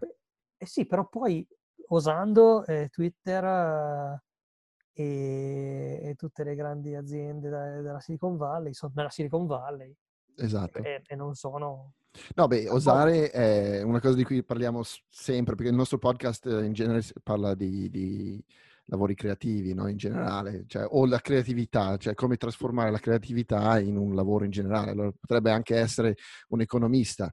[0.57, 1.45] Eh sì, però poi
[1.89, 8.93] osando eh, Twitter eh, e, e, tutte le grandi aziende da, della Silicon Valley sono
[8.95, 9.93] nella Silicon Valley.
[10.35, 10.79] Esatto.
[10.79, 11.93] E, e non sono
[12.35, 16.73] No, beh, osare è una cosa di cui parliamo sempre, perché il nostro podcast in
[16.73, 18.43] genere parla di, di
[18.85, 19.87] lavori creativi, no?
[19.87, 24.51] In generale, cioè, o la creatività, cioè come trasformare la creatività in un lavoro in
[24.51, 24.91] generale.
[24.91, 26.15] Allora, potrebbe anche essere
[26.49, 27.31] un economista,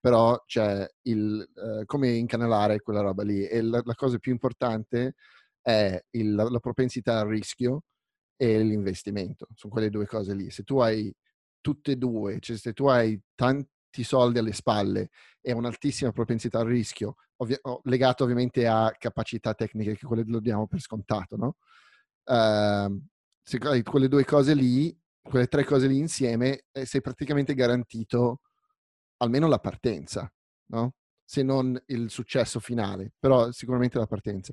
[0.00, 3.46] però c'è il, uh, come incanalare quella roba lì.
[3.46, 5.14] E la, la cosa più importante
[5.60, 7.84] è il, la, la propensità al rischio
[8.36, 9.46] e l'investimento.
[9.54, 10.50] Sono quelle due cose lì.
[10.50, 11.14] Se tu hai
[11.60, 13.20] tutte e due, cioè se tu hai
[13.92, 15.10] tanti soldi alle spalle
[15.42, 20.66] e un'altissima propensità al rischio, ovvi- legato ovviamente a capacità tecniche, che quelle lo diamo
[20.66, 21.56] per scontato, no?
[22.24, 23.02] Uh,
[23.42, 28.40] se hai quelle due cose lì, quelle tre cose lì insieme, eh, sei praticamente garantito
[29.18, 30.32] almeno la partenza,
[30.70, 30.94] no?
[31.24, 34.52] Se non il successo finale, però sicuramente la partenza.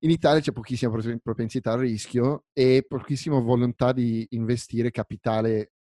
[0.00, 5.73] In Italia c'è pochissima propensità al rischio e pochissima volontà di investire capitale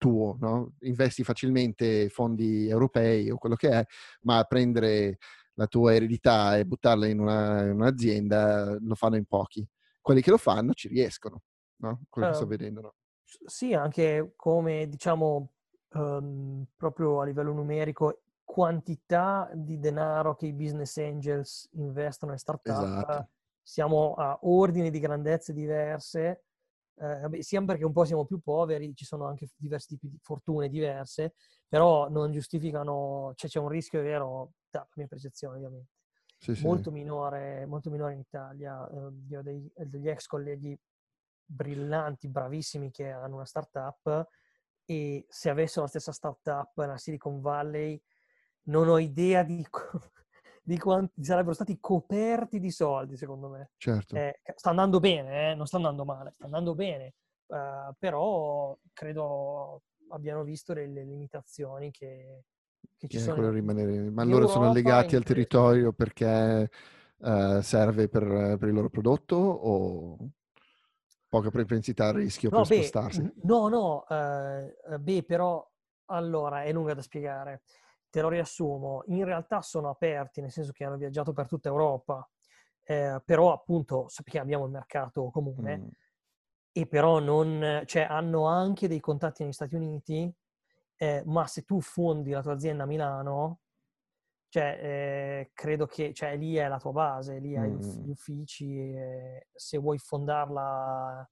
[0.00, 0.72] tuo, no?
[0.80, 3.86] Investi facilmente fondi europei o quello che è,
[4.22, 5.18] ma prendere
[5.54, 9.64] la tua eredità e buttarla in, una, in un'azienda lo fanno in pochi.
[10.00, 11.42] Quelli che lo fanno ci riescono,
[11.82, 12.00] no?
[12.08, 12.94] Quello uh, che sto vedendo, no?
[13.44, 15.52] Sì, anche come diciamo
[15.92, 22.74] um, proprio a livello numerico, quantità di denaro che i business angels investono in startup.
[22.74, 23.28] Esatto.
[23.62, 26.44] Siamo a ordini di grandezze diverse
[27.00, 30.68] eh, sia perché un po' siamo più poveri, ci sono anche diversi tipi di fortune
[30.68, 31.34] diverse,
[31.66, 35.90] però non giustificano, cioè c'è un rischio vero, dalla mia percezione ovviamente,
[36.38, 36.64] sì, sì.
[36.64, 38.88] Molto, minore, molto minore in Italia.
[38.88, 40.78] Eh, io ho dei, degli ex colleghi
[41.44, 44.28] brillanti, bravissimi che hanno una startup
[44.84, 48.00] e se avessero la stessa startup nella Silicon Valley
[48.64, 49.66] non ho idea di
[50.70, 53.70] di quanti sarebbero stati coperti di soldi, secondo me.
[53.76, 54.14] Certo.
[54.14, 55.54] Eh, sta andando bene, eh?
[55.56, 57.14] non sta andando male, sta andando bene,
[57.46, 62.44] uh, però credo abbiano visto le, le limitazioni che,
[62.96, 63.50] che ci eh, sono.
[63.50, 64.10] Rimanere...
[64.10, 66.70] Ma loro sono legati al territorio perché
[67.16, 70.18] uh, serve per, per, il loro prodotto o
[71.28, 73.32] poca propensità al rischio no, per beh, spostarsi?
[73.42, 75.68] No, no, uh, beh, però
[76.06, 77.62] allora è lunga da spiegare
[78.10, 82.28] te lo riassumo, in realtà sono aperti, nel senso che hanno viaggiato per tutta Europa,
[82.84, 85.88] eh, però appunto perché abbiamo il mercato comune, mm.
[86.72, 90.32] e però non, cioè hanno anche dei contatti negli Stati Uniti,
[90.96, 93.60] eh, ma se tu fondi la tua azienda a Milano,
[94.48, 97.78] cioè eh, credo che cioè, lì è la tua base, lì hai mm.
[97.78, 98.92] gli uffici,
[99.52, 101.30] se vuoi fondarla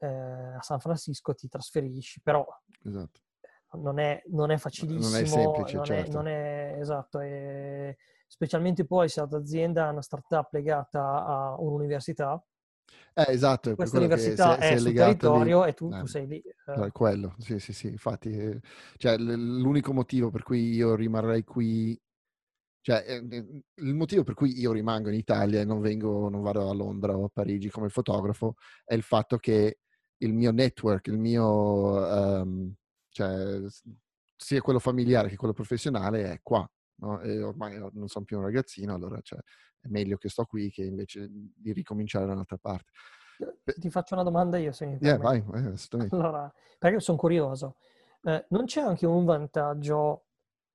[0.00, 2.46] eh, a San Francisco ti trasferisci, però
[2.84, 3.20] esatto
[3.72, 5.10] non è, non è facilissimo.
[5.10, 6.10] Non è semplice, non certo.
[6.10, 7.96] È, non è, esatto, è,
[8.26, 12.42] specialmente poi se l'azienda è una startup legata a un'università.
[13.14, 13.74] Eh, esatto.
[13.74, 16.42] Questa università se, è, sul territorio lì, e tu, eh, tu, sei lì.
[16.66, 16.90] Eh.
[16.90, 17.88] Quello, sì, sì, sì.
[17.88, 18.60] Infatti, eh,
[18.96, 22.00] cioè, l'unico motivo per cui io rimarrei qui
[22.82, 26.68] cioè, eh, il motivo per cui io rimango in Italia e non, vengo, non vado
[26.68, 28.54] a Londra o a Parigi come fotografo
[28.84, 29.80] è il fatto che
[30.22, 32.74] il mio network, il mio, um,
[33.10, 33.60] cioè,
[34.36, 36.68] sia quello familiare che quello professionale è qua.
[37.00, 37.20] No?
[37.20, 39.38] E ormai non sono più un ragazzino, allora cioè,
[39.80, 42.90] è meglio che sto qui che invece di ricominciare da un'altra parte.
[43.64, 45.74] Ti faccio una domanda io, se mi yeah, vai, vai,
[46.10, 47.76] Allora, perché sono curioso.
[48.22, 50.26] Eh, non c'è anche un vantaggio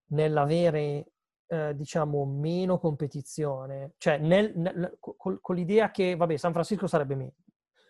[0.07, 1.11] nell'avere,
[1.45, 3.93] eh, diciamo, meno competizione?
[3.97, 7.43] Cioè, nel, nel, con, con, l'idea che, vabbè, San Francisco sarebbe meglio.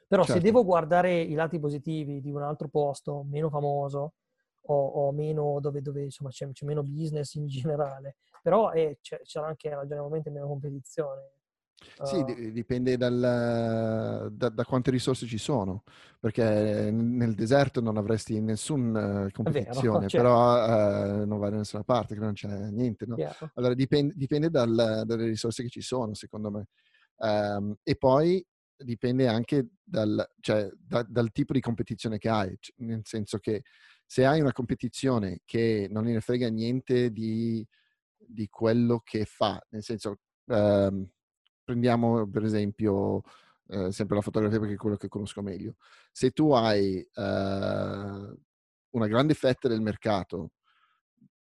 [0.07, 0.39] Però certo.
[0.39, 4.15] se devo guardare i lati positivi di un altro posto, meno famoso,
[4.67, 9.19] o, o meno, dove, dove insomma, c'è, c'è, meno business in generale, però è, c'è,
[9.21, 11.31] c'era anche ragionevolmente meno competizione.
[12.03, 15.83] Sì, uh, dipende dal, da, da, quante risorse ci sono,
[16.19, 20.27] perché nel deserto non avresti nessuna competizione, vero, certo.
[20.27, 23.05] però uh, non vai da nessuna parte, non c'è niente.
[23.05, 23.17] No?
[23.55, 26.67] Allora dipende, dipende dal, dalle risorse che ci sono, secondo me.
[27.17, 28.45] Um, e poi
[28.77, 33.63] dipende anche dal, cioè, da, dal tipo di competizione che hai, nel senso che
[34.05, 37.65] se hai una competizione che non ne frega niente di,
[38.17, 41.09] di quello che fa, nel senso, ehm,
[41.63, 43.21] prendiamo per esempio
[43.67, 45.75] eh, sempre la fotografia perché è quello che conosco meglio.
[46.11, 48.35] Se tu hai eh,
[48.89, 50.51] una grande fetta del mercato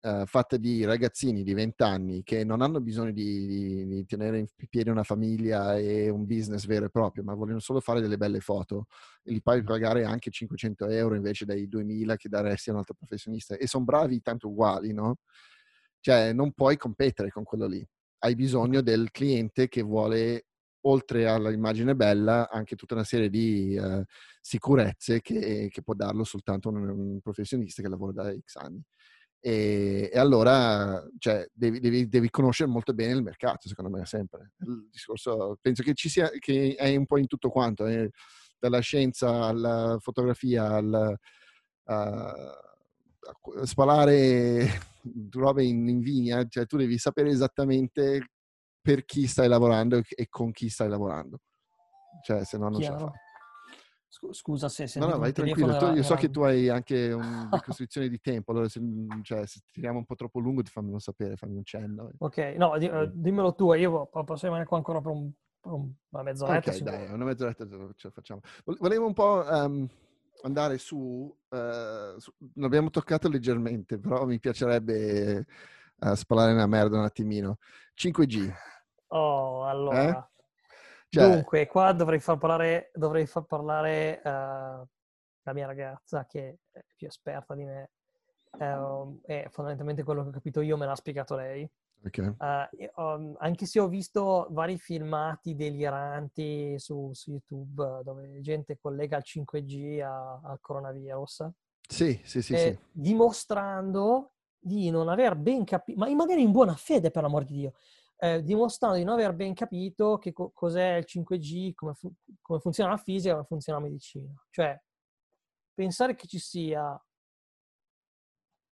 [0.05, 4.39] uh, fatta di ragazzini di 20 anni che non hanno bisogno di, di, di, tenere
[4.39, 8.17] in piedi una famiglia e un business vero e proprio, ma vogliono solo fare delle
[8.17, 8.87] belle foto
[9.23, 12.95] e li puoi pagare anche 500 euro invece dei 2000 che daresti a un altro
[12.95, 15.19] professionista e sono bravi tanto uguali, no?
[16.01, 17.87] Cioè non puoi competere con quello lì.
[18.19, 20.47] Hai bisogno del cliente che vuole
[20.87, 24.03] oltre all'immagine bella, anche tutta una serie di uh,
[24.41, 28.83] sicurezze che, che, può darlo soltanto un, un, professionista che lavora da X anni.
[29.41, 34.53] E, e allora cioè, devi, devi, devi, conoscere molto bene il mercato, secondo me, sempre.
[34.61, 38.11] Il discorso, penso che ci sia, che è un po' in tutto quanto, eh,
[38.59, 41.19] dalla scienza alla fotografia, al,
[43.65, 44.67] spalare
[45.31, 48.31] robe in, in vigna, cioè tu devi sapere esattamente
[48.81, 51.41] per chi stai lavorando e con chi stai lavorando.
[52.23, 52.99] Cioè, se no non Chiaro.
[52.99, 53.24] ce la fai.
[54.31, 55.77] Scusa se, se No, no, vai tranquillo.
[55.77, 58.81] Tu, io so che tu hai anche una costrizione di tempo, allora se,
[59.23, 62.11] cioè, se tiriamo un po' troppo lungo ti fammelo sapere, fammi un cenno.
[62.19, 66.23] Ok, no, di, uh, dimmelo tu, io posso rimanere qua ancora per, un, per una
[66.23, 66.71] mezz'oretta.
[66.71, 68.41] Ok, dai, una mezz'oretta ce la facciamo.
[68.79, 69.89] Volevo un po' um,
[70.43, 75.45] andare su, uh, su, l'abbiamo toccato leggermente, però mi piacerebbe
[75.99, 77.59] uh, spalare una merda un attimino.
[77.97, 78.53] 5G.
[79.09, 80.09] Oh, allora.
[80.09, 80.33] Eh?
[81.15, 81.31] Cioè...
[81.31, 87.07] Dunque, qua dovrei far parlare, dovrei far parlare uh, la mia ragazza, che è più
[87.07, 87.91] esperta di me.
[88.55, 91.69] Uh, e fondamentalmente quello che ho capito io me l'ha spiegato lei.
[92.05, 92.35] Okay.
[92.39, 99.17] Uh, um, anche se ho visto vari filmati deliranti su, su YouTube dove gente collega
[99.17, 101.49] il 5G a, al coronavirus.
[101.89, 102.79] Sì, sì, sì, sì.
[102.91, 107.75] Dimostrando di non aver ben capito, ma magari in buona fede per l'amor di Dio,
[108.17, 112.61] eh, dimostrando di non aver ben capito che co- cos'è il 5G, come, fu- come
[112.61, 114.33] funziona la fisica, come funziona la medicina.
[114.51, 114.81] Cioè,
[115.75, 117.03] pensare che ci sia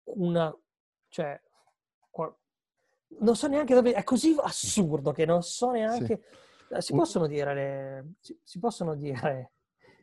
[0.05, 0.55] una...
[1.09, 1.40] Cioè,
[2.11, 2.34] qual-
[3.20, 3.93] non so neanche dove...
[3.93, 6.22] È così assurdo che non so neanche...
[6.30, 6.74] Sì.
[6.74, 8.12] Eh, si possono dire le...
[8.20, 9.53] Si, si possono dire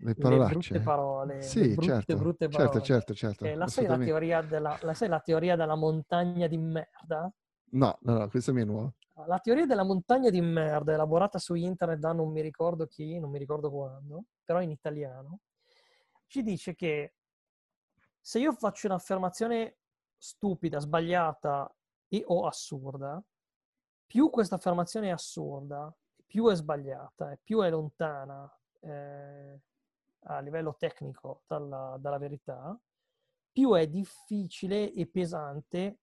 [0.01, 0.53] le parolacce.
[0.53, 1.41] Le brutte parole.
[1.41, 2.83] Sì, brutte, certo, brutte certo, parole.
[2.83, 3.59] certo, certo, certo.
[3.59, 7.31] la, sai la, teoria della, la sai la teoria della montagna di merda?
[7.71, 8.91] No, no, no, questa mi è nuova.
[9.25, 13.29] La teoria della montagna di merda, elaborata su internet da non mi ricordo chi, non
[13.29, 15.39] mi ricordo quando, però in italiano,
[16.27, 17.15] ci dice che
[18.21, 19.77] se io faccio un'affermazione
[20.17, 21.73] stupida, sbagliata
[22.07, 23.21] e o assurda,
[24.05, 25.93] più questa affermazione è assurda,
[26.25, 28.51] più è sbagliata e più è lontana
[28.81, 29.59] eh,
[30.23, 32.79] a livello tecnico dalla, dalla, verità,
[33.51, 35.99] più è difficile e pesante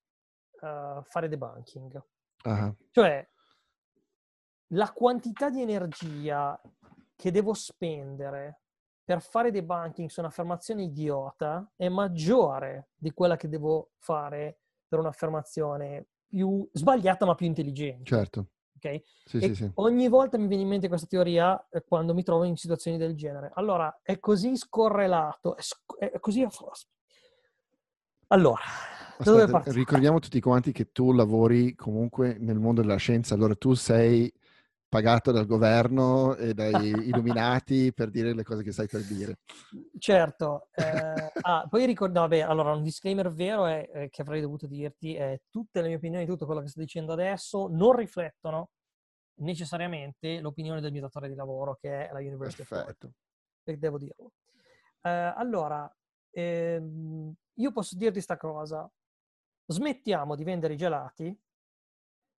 [0.60, 2.02] uh, fare debunking.
[2.46, 2.76] Uh-huh.
[2.92, 3.28] Cioè,
[4.70, 6.60] la quantità di energia
[7.14, 8.60] che devo spendere
[9.04, 16.06] per fare debunking su un'affermazione idiota è maggiore di quella che devo fare per un'affermazione
[16.26, 18.04] più sbagliata ma più intelligente.
[18.04, 18.46] Certo.
[18.76, 19.02] Okay?
[19.24, 19.70] Sì, sì, sì.
[19.74, 23.14] Ogni volta mi viene in mente questa teoria eh, quando mi trovo in situazioni del
[23.14, 23.50] genere.
[23.54, 26.46] Allora, è così scorrelato, è, sc- è così...
[28.28, 28.62] Allora,
[29.18, 34.32] Aspetta, ricordiamo tutti quanti che tu lavori comunque nel mondo della scienza, allora tu sei
[34.88, 39.38] pagato dal governo e dai illuminati per dire le cose che stai per dire.
[39.98, 40.68] Certo.
[40.72, 40.82] Eh,
[41.40, 45.40] ah, poi ricordo, vabbè, allora un disclaimer vero è, è, che avrei dovuto dirti è
[45.48, 48.70] tutte le mie opinioni, tutto quello che sto dicendo adesso non riflettono
[49.38, 53.12] necessariamente l'opinione del mio datore di lavoro che è la University Perfetto.
[53.64, 54.32] of devo dirlo.
[55.02, 55.90] Eh, allora,
[56.30, 58.90] ehm, io posso dirti questa cosa.
[59.66, 61.36] Smettiamo di vendere i gelati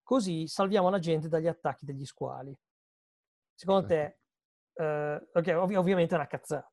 [0.08, 2.58] Così salviamo la gente dagli attacchi degli squali.
[3.52, 4.20] Secondo te,
[4.72, 6.72] eh, ok, ov- ovviamente è una cazzata.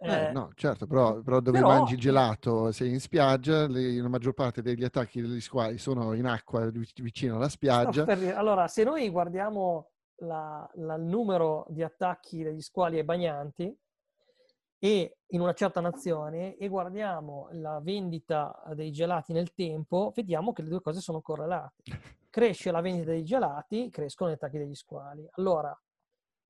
[0.00, 4.08] Eh, eh, no, certo, però, però dove però, mangi gelato, sei in spiaggia, le, la
[4.08, 8.04] maggior parte degli attacchi degli squali sono in acqua vicino alla spiaggia.
[8.06, 13.72] No, allora, se noi guardiamo la, la, il numero di attacchi degli squali ai bagnanti,
[14.84, 20.62] e in una certa nazione e guardiamo la vendita dei gelati nel tempo, vediamo che
[20.62, 21.84] le due cose sono correlate.
[22.28, 25.24] Cresce la vendita dei gelati, crescono gli attacchi degli squali.
[25.32, 25.78] Allora,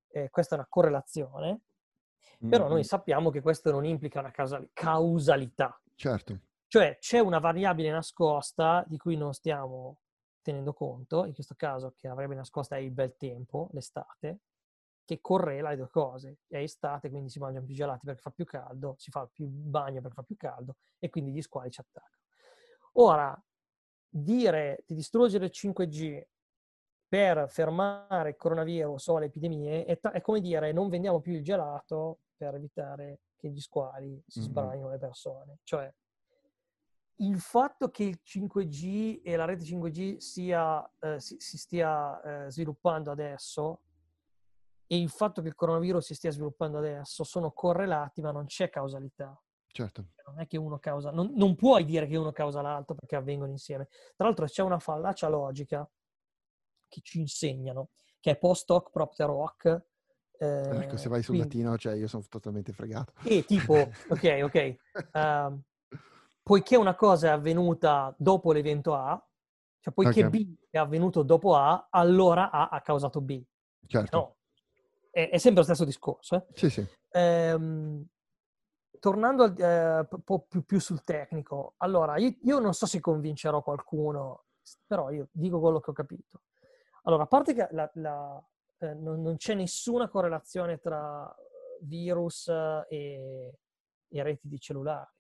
[0.09, 1.61] eh, questa è una correlazione,
[2.49, 4.33] però noi sappiamo che questo non implica una
[4.73, 5.79] causalità.
[5.95, 6.39] Certo.
[6.69, 9.99] Cioè c'è una variabile nascosta di cui non stiamo
[10.41, 14.39] tenendo conto, in questo caso che la variabile nascosta è il bel tempo, l'estate,
[15.05, 16.39] che correla le due cose.
[16.47, 20.01] È estate, quindi si mangiano più gelati perché fa più caldo, si fa più bagno
[20.01, 22.23] perché fa più caldo e quindi gli squali ci attaccano.
[22.95, 23.45] Ora,
[24.09, 26.27] dire di distruggere il 5G
[27.09, 31.35] per fermare il coronavirus o le epidemie è, ta- è, come dire non vendiamo più
[31.35, 34.87] il gelato per evitare che gli squali si mm-hmm.
[34.91, 35.59] le persone.
[35.63, 35.93] Cioè,
[37.17, 42.51] il fatto che il 5G e la rete 5G sia, eh, si, si, stia eh,
[42.51, 43.83] sviluppando adesso
[44.87, 48.69] e il fatto che il coronavirus si stia sviluppando adesso sono correlati, ma non c'è
[48.69, 49.39] causalità.
[49.73, 50.09] Certo.
[50.15, 53.17] Cioè, non è che uno causa, non, non, puoi dire che uno causa l'altro perché
[53.17, 53.89] avvengono insieme.
[54.15, 55.89] Tra l'altro c'è una fallacia logica
[56.89, 57.89] che ci insegnano,
[58.21, 59.83] che è post hoc propter hoc.
[60.39, 61.57] Eh, ecco, se vai sul quindi...
[61.57, 63.15] latino, cioè io sono totalmente fregato.
[63.23, 64.77] E tipo, ok, ok,
[65.13, 65.63] uh,
[66.43, 69.27] poiché una cosa è avvenuta dopo l'evento A,
[69.81, 70.45] cioè poiché okay.
[70.45, 73.43] B è avvenuto dopo A, allora A ha causato B.
[73.87, 74.17] Certo.
[74.17, 74.37] No,
[75.13, 76.37] è, è sempre lo stesso discorso.
[76.37, 76.47] Eh?
[76.55, 76.87] Sì, sì.
[77.11, 78.05] Ehm,
[78.99, 82.99] tornando al, eh, un po' più, più, sul tecnico, allora io, io, non so se
[82.99, 84.47] convincerò qualcuno,
[84.87, 86.43] però io dico quello che ho capito.
[87.03, 88.43] Allora, a parte che la, la,
[88.79, 91.33] eh, non, non, c'è nessuna correlazione tra
[91.83, 92.49] virus
[92.89, 93.59] e,
[94.09, 95.11] e reti di cellulari.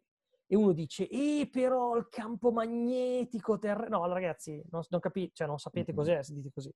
[0.47, 3.88] E uno dice, eh, però il campo magnetico terrestre...
[3.88, 6.72] No, allora, ragazzi, non, non, capi- cioè, non sapete cos'è se dite così.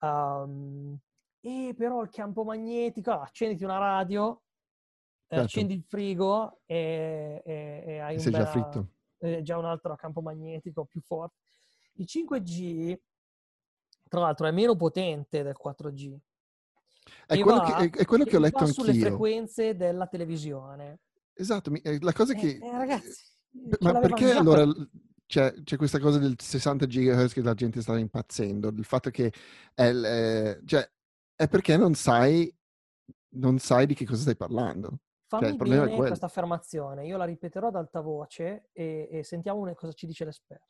[0.00, 0.98] Um,
[1.40, 4.42] e però il campo magnetico, accenditi una radio,
[5.30, 5.44] Certo.
[5.44, 8.88] accendi il frigo e, e- e hai un Sei già bel- fritto.
[9.18, 11.36] eh, già un altro campo magnetico più forte.
[11.94, 12.98] Il 5G,
[14.08, 16.16] tra l'altro, è meno potente del 4G.
[17.26, 19.06] È quello, va- che, è- è quello che ho letto va sulle anch'io.
[19.06, 20.98] frequenze della televisione.
[21.32, 22.58] Esatto, eh, la cosa Eh, che...
[22.60, 23.22] eh, ragazzi,
[23.52, 24.64] Beh, ce Ma perché già allora
[25.26, 28.68] c'è, c'è questa cosa del 60 GHz che la gente sta impazzendo?
[28.68, 29.32] Il fatto che
[29.74, 30.88] è, eh, cioè,
[31.40, 32.54] è perché non sai,
[33.36, 34.88] non sai di che cosa stai parlando.
[35.26, 36.08] Cioè, il Fammi problema è bene quello.
[36.08, 40.24] questa affermazione, io la ripeterò ad alta voce e, e sentiamo una- cosa ci dice
[40.24, 40.66] l'esperto.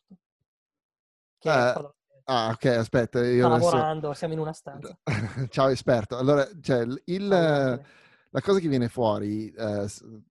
[1.38, 1.94] Che è Eh, da-
[2.24, 3.70] Ah, ok, aspetta, io sta adesso...
[3.70, 4.96] lavorando, siamo in una stanza.
[5.48, 6.16] Ciao esperto.
[6.16, 7.86] Allora, cioè, il- Gabriele.
[8.30, 9.86] la cosa che viene fuori eh,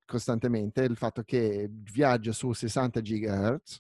[0.06, 3.80] costantemente è il fatto che viaggia su 60 GHz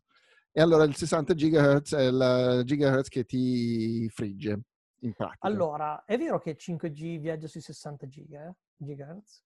[0.51, 4.62] e allora il 60 GHz è il gigahertz che ti frigge,
[5.02, 5.45] in pratica.
[5.47, 8.54] Allora, è vero che il 5G viaggia sui 60 giga, eh?
[8.76, 9.43] gigahertz?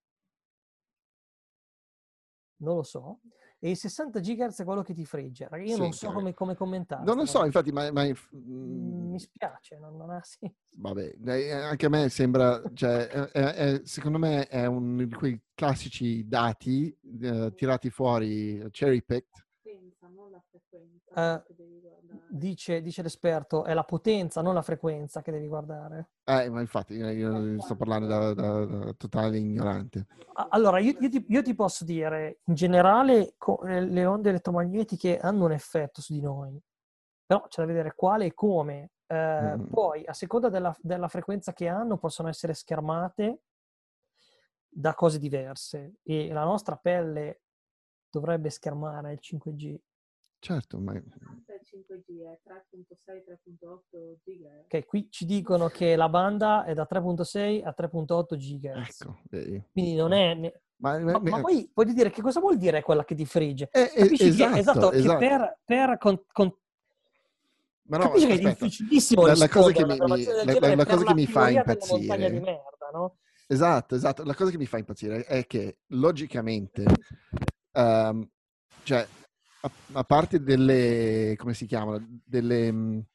[2.58, 3.20] Non lo so.
[3.60, 5.48] E il 60 gigahertz è quello che ti frigge.
[5.64, 6.14] Io Sì, non so chiaro.
[6.16, 7.04] come, come commentare.
[7.04, 8.04] Non lo so, infatti, ma, ma-
[8.36, 10.56] Mm, Mi spiace, non, non ha senso.
[10.78, 15.40] vabbè, eh, anche a me sembra, cioè, è- è- secondo me è uno di quei
[15.54, 19.43] classici dati eh, tirati fuori, cherry picked,
[20.14, 22.22] non la frequenza Eh, che devi guardare.
[22.30, 26.10] Dice, dice l'esperto, è la potenza, non la frequenza che devi guardare.
[26.24, 30.08] Eh, ma infatti io io sto parlando da, da- da totale ignorante.
[30.50, 35.20] Allora, io, io ti, io ti posso dire, in generale co- eh, le onde elettromagnetiche
[35.20, 36.60] hanno un effetto su di noi,
[37.26, 38.92] però c'è da vedere quale e come.
[39.06, 39.22] Eh,
[39.58, 39.66] Mm.
[39.70, 43.42] Poi, a seconda della, della frequenza che hanno, possono essere schermate
[44.68, 47.42] da cose diverse e la nostra pelle
[48.10, 49.78] dovrebbe schermare il 5G.
[50.44, 54.64] Certo, ma Anche il 5G è 3.6-3.8 GHz.
[54.66, 59.00] Ok, qui ci dicono che la banda è da 3.6 a 3.8 GHz.
[59.02, 59.64] ecco, vedi.
[59.72, 60.34] Quindi non è...
[60.34, 63.70] ne- Ma, Ma, ma poi voglio dire, che cosa vuol dire quella che ti frigge?
[63.72, 65.18] Eh, eh, Capisci esatto, che, esatto, che esatto.
[65.20, 66.58] per, per con- con-
[67.84, 68.66] Ma no, capisci che è aspetta.
[68.66, 72.40] difficilissimo La- la cosa che mi- la- la- la cosa che mi fa impazzire- di
[72.40, 73.18] merda, no?
[73.48, 74.24] Esatto, esatto.
[74.26, 76.84] La cosa che mi fa impazzire è che logicamente,
[77.72, 78.30] ehm,
[78.84, 79.08] cioè,
[79.66, 83.06] a, a parte delle, come si chiamano, delle, mh,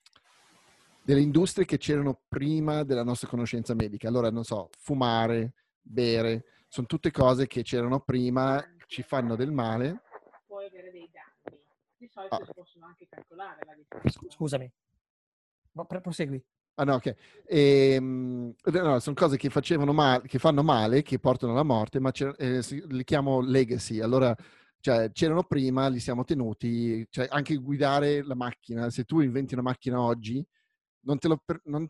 [1.02, 4.08] delle industrie che c'erano prima della nostra conoscenza medica.
[4.08, 10.02] Allora, non so, fumare, bere, sono tutte cose che c'erano prima, ci fanno del male.
[10.46, 11.60] Puoi avere dei danni.
[11.96, 12.44] Di solito Ah.
[12.44, 14.20] si possono anche calcolare la differenza.
[14.28, 14.72] Scusami.
[15.72, 16.42] Ma pre- prosegui.
[16.76, 17.14] Ah no, ok.
[17.46, 22.12] Ehm, no, sono cose che facevano male, che fanno male, che portano alla morte, ma
[22.12, 23.98] eh, li chiamo legacy.
[24.00, 24.34] Allora,
[24.88, 27.06] cioè, c'erano prima, li siamo tenuti.
[27.10, 30.42] Cioè, anche guidare la macchina, se tu inventi una macchina oggi,
[31.00, 31.86] non te lo, non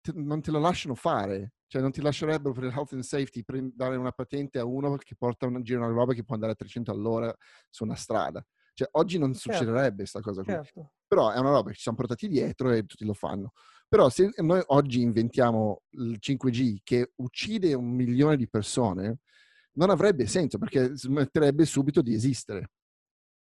[0.00, 1.52] te, non te lo lasciano fare.
[1.66, 4.96] Cioè, non ti lascerebbero per il health and safety pre- dare una patente a uno
[4.96, 7.34] che porta una, gira una roba che può andare a 300 all'ora
[7.68, 8.42] su una strada.
[8.72, 9.58] Cioè, oggi non Certo.
[9.58, 10.92] succederebbe questa cosa qui Certo.
[11.06, 13.52] però è una roba che ci siamo portati dietro e tutti lo fanno.
[13.86, 19.18] Però se noi oggi inventiamo il 5G che uccide un milione di persone,
[19.72, 22.70] non avrebbe senso perché smetterebbe subito di esistere.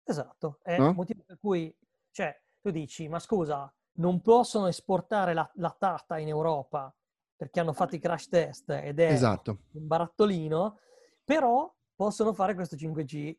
[0.03, 0.59] Esatto.
[0.61, 0.89] È No?
[0.89, 1.75] il motivo per cui,
[2.11, 6.93] cioè, tu dici, ma scusa, non possono esportare la, la Tata in Europa
[7.35, 9.59] perché hanno fatto i crash test ed è Esatto.
[9.73, 10.79] un barattolino,
[11.23, 13.35] però possono fare questo 5G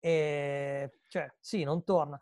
[0.00, 2.20] e cioè sì, non torna.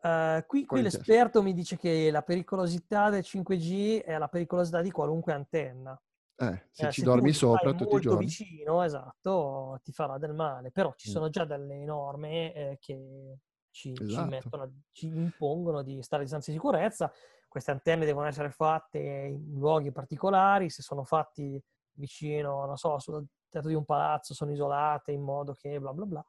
[0.00, 4.90] Eh, qui, qui l'esperto mi dice che la pericolosità del 5G è la pericolosità di
[4.92, 6.00] qualunque antenna.
[6.40, 8.26] Eh, se Eh, ci tu dormi sopra tutti i giorni.
[8.26, 10.70] vicino, esatto, ti farà del male.
[10.70, 13.38] Però ci sono già delle norme eh, che
[13.70, 14.28] ci, ci Esatto.
[14.28, 17.10] mettono, ci impongono di stare a distanza di sicurezza.
[17.48, 21.60] Queste antenne devono essere fatte in luoghi particolari, se sono fatti
[21.92, 26.04] vicino, non so, sul tetto di un palazzo, sono isolate in modo che bla bla
[26.04, 26.26] bla.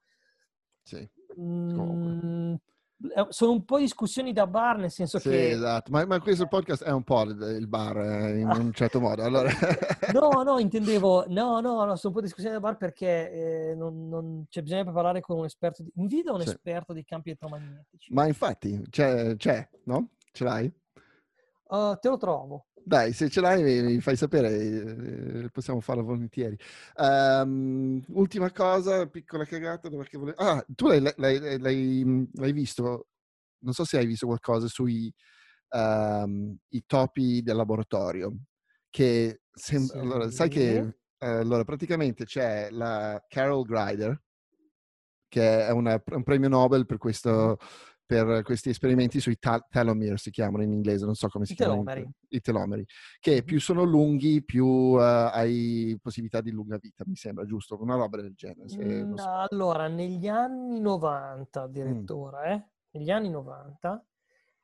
[0.84, 2.56] Sì, Mm,
[3.30, 5.90] sono un po' discussioni da bar, nel senso Sì, che esatto.
[5.92, 9.24] Ma, ma questo podcast è un po' il, bar eh, in un certo modo.
[9.24, 9.50] Allora...
[10.12, 13.32] No, no, intendevo, no, no, no, sono un po' discussione da bar perché
[13.70, 16.50] eh, non, non- cioè, bisogna parlare con un esperto, di, invita un Sì.
[16.50, 18.12] esperto di campi elettromagnetici.
[18.14, 20.10] Ma infatti, c'è, c'è, no?
[20.32, 20.72] Ce l'hai?
[21.70, 22.66] Uh, te lo trovo.
[22.84, 26.58] Dai, se ce l'hai mi, mi fai sapere, eh, possiamo farlo volentieri.
[26.98, 33.08] Ehm, ultima cosa, piccola cagata, dove che vole- Ah, tu l'hai, l'hai- l'hai- l'hai visto,
[33.60, 35.14] non so se hai visto qualcosa sui
[35.72, 38.34] i topi del laboratorio,
[38.90, 40.58] che sem- allora, sai Sì.
[40.58, 44.20] che eh, allora, praticamente c'è la Carol Greider,
[45.28, 47.60] che è una- un premio Nobel per questo,
[48.10, 51.56] per questi esperimenti sui ta- telomere, si chiamano in inglese, non so come si I
[51.56, 51.84] chiamano.
[51.84, 52.12] telomeri.
[52.30, 52.86] I telomeri.
[53.20, 57.80] Che più sono lunghi, più eh, hai possibilità di lunga vita, mi sembra, giusto?
[57.80, 58.68] Una roba del genere.
[58.82, 59.30] Mm, non so.
[59.52, 61.64] Allora, negli anni 90 Mm.
[61.66, 64.04] addirittura, eh, negli anni 90,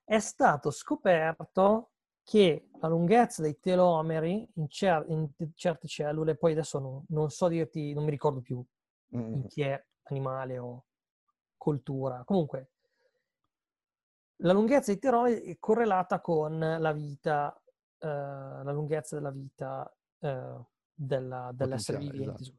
[0.04, 1.92] è stato scoperto
[2.24, 7.48] che la lunghezza dei telomeri in, cer- in certe cellule, poi adesso non, non so
[7.48, 8.64] dirti, non mi ricordo più
[9.16, 10.86] Mm, in chi è animale o
[11.58, 12.24] coltura.
[12.26, 12.72] Comunque,
[14.38, 17.54] la lunghezza dei telomeri è correlata con la vita,
[18.00, 20.56] eh, la lunghezza della vita eh,
[20.94, 22.42] della- dell'essere vivente.
[22.42, 22.58] esatto.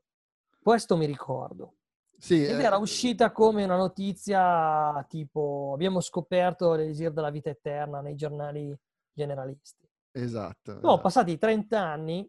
[0.62, 1.74] Questo mi ricordo.
[2.18, 8.00] Sì, Ed eh, era uscita come una notizia tipo abbiamo scoperto l'esir della vita eterna
[8.00, 8.74] nei giornali
[9.12, 9.86] generalisti.
[10.12, 10.72] Esatto.
[10.72, 11.00] No, esatto.
[11.00, 12.28] passati 30 anni,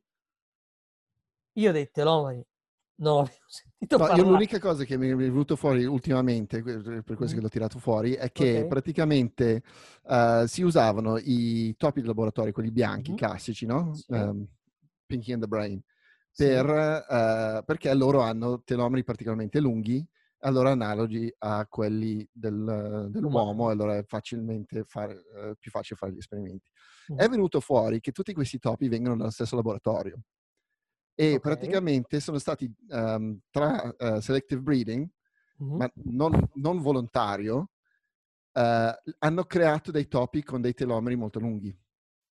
[1.54, 2.46] io dei telomeri
[2.98, 4.30] non avevo sentito No, io parlare.
[4.30, 7.44] l'unica cosa che mi è venuto fuori ultimamente, per questo che Mm.
[7.44, 8.68] l'ho tirato fuori, è che Ok.
[8.68, 9.64] praticamente
[10.10, 13.18] eh, si usavano i topi di laboratorio, quelli bianchi, Mhm.
[13.18, 13.94] classici, no?
[13.94, 14.14] Sì.
[14.14, 14.48] Ehm,
[15.06, 15.82] Pinky and the Brain,
[16.32, 16.44] Sì.
[16.46, 20.06] per, eh, perché loro hanno telomeri particolarmente lunghi,
[20.40, 26.14] allora analoghi a quelli del- dell'uomo, e allora è facilmente fare, eh, più facile fare
[26.14, 26.70] gli esperimenti.
[27.08, 27.18] Mhm.
[27.18, 30.20] È venuto fuori che tutti questi topi vengono dallo stesso laboratorio
[31.20, 31.42] e Ok.
[31.42, 35.10] praticamente sono stati ehm, tra eh, selective breeding,
[35.60, 35.78] Mhm.
[35.78, 37.72] ma non, non volontario,
[38.54, 41.76] eh, hanno creato dei topi con dei telomeri molto lunghi.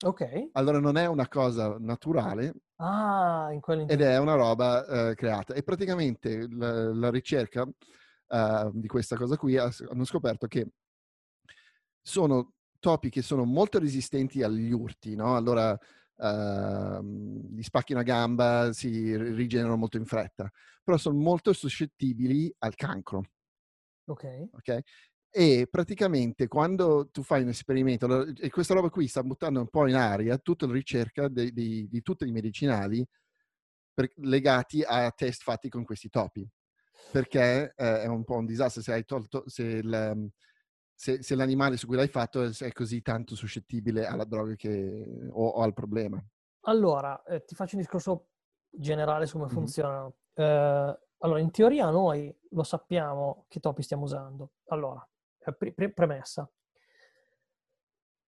[0.03, 0.49] Ok.
[0.51, 5.53] Allora non è una cosa naturale Ah, in ed è una roba eh, creata.
[5.53, 7.65] E praticamente la, la ricerca
[8.27, 10.67] eh, di questa cosa qui ha- hanno scoperto che
[12.01, 15.35] sono topi che sono molto resistenti agli urti, no?
[15.37, 15.77] Allora
[16.17, 20.49] ehm, gli spacchi una gamba, si ri- rigenerano molto in fretta,
[20.83, 23.23] però sono molto suscettibili al cancro,
[24.07, 24.23] Ok.
[24.51, 24.79] ok?
[25.35, 29.87] E praticamente quando tu fai un esperimento, e questa roba qui sta buttando un po'
[29.87, 33.03] in aria tutta la ricerca dei- dei- di tutti i medicinali
[33.93, 36.47] per- legati a test fatti con questi topi,
[37.09, 40.29] perché eh, è un po' un disastro se hai tolto, se, il,
[40.95, 45.47] se- se l'animale su cui l'hai fatto è, così tanto suscettibile alla droga che, o,
[45.47, 46.23] o al problema.
[46.61, 48.27] Allora, eh, ti faccio un discorso
[48.69, 49.53] generale su come Mhm.
[49.53, 50.13] funzionano.
[50.33, 54.51] Eh, allora, in teoria noi lo sappiamo che topi stiamo usando.
[54.67, 55.05] Allora,
[55.39, 56.49] eh, pre- pre- premessa.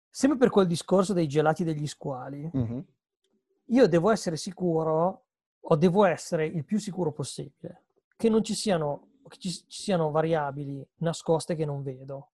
[0.10, 2.86] Sempre per quel discorso dei gelati degli squali, Mhm.
[3.66, 5.26] io devo essere sicuro,
[5.68, 7.84] o devo essere il più sicuro possibile,
[8.16, 12.32] che non ci siano, che ci, ci siano variabili nascoste che non vedo.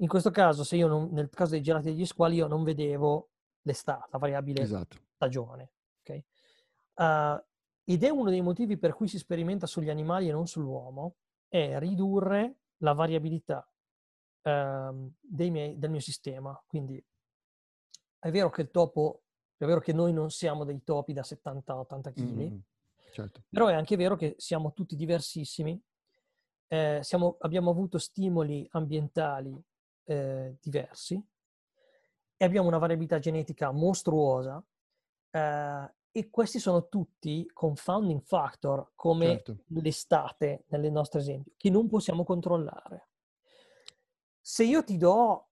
[0.00, 3.30] In questo caso, se io non- nel caso dei gelati degli squali, io non vedevo
[3.62, 4.96] l'estate, la variabile Esatto.
[5.14, 5.72] stagione.
[6.02, 6.22] ok?
[6.94, 7.42] Uh,
[7.84, 11.16] ed è uno dei motivi per cui si sperimenta sugli animali e non sull'uomo,
[11.48, 13.64] è ridurre la variabilità
[14.42, 16.58] dei miei- del mio sistema.
[16.66, 17.02] Quindi
[18.18, 19.24] è vero che il topo,
[19.58, 22.58] è vero che noi non siamo dei topi da 70-80 kg, Mm,
[23.12, 23.42] certo.
[23.50, 25.78] però è anche vero che siamo tutti diversissimi,
[26.68, 29.62] eh, siamo- abbiamo avuto stimoli ambientali
[30.10, 31.24] eh, diversi
[32.36, 34.64] e abbiamo una variabilità genetica mostruosa
[35.30, 39.58] eh, e questi sono tutti confounding factor come Certo.
[39.68, 43.08] l'estate nel nostro esempio, che non possiamo controllare.
[44.40, 45.50] Se io ti do,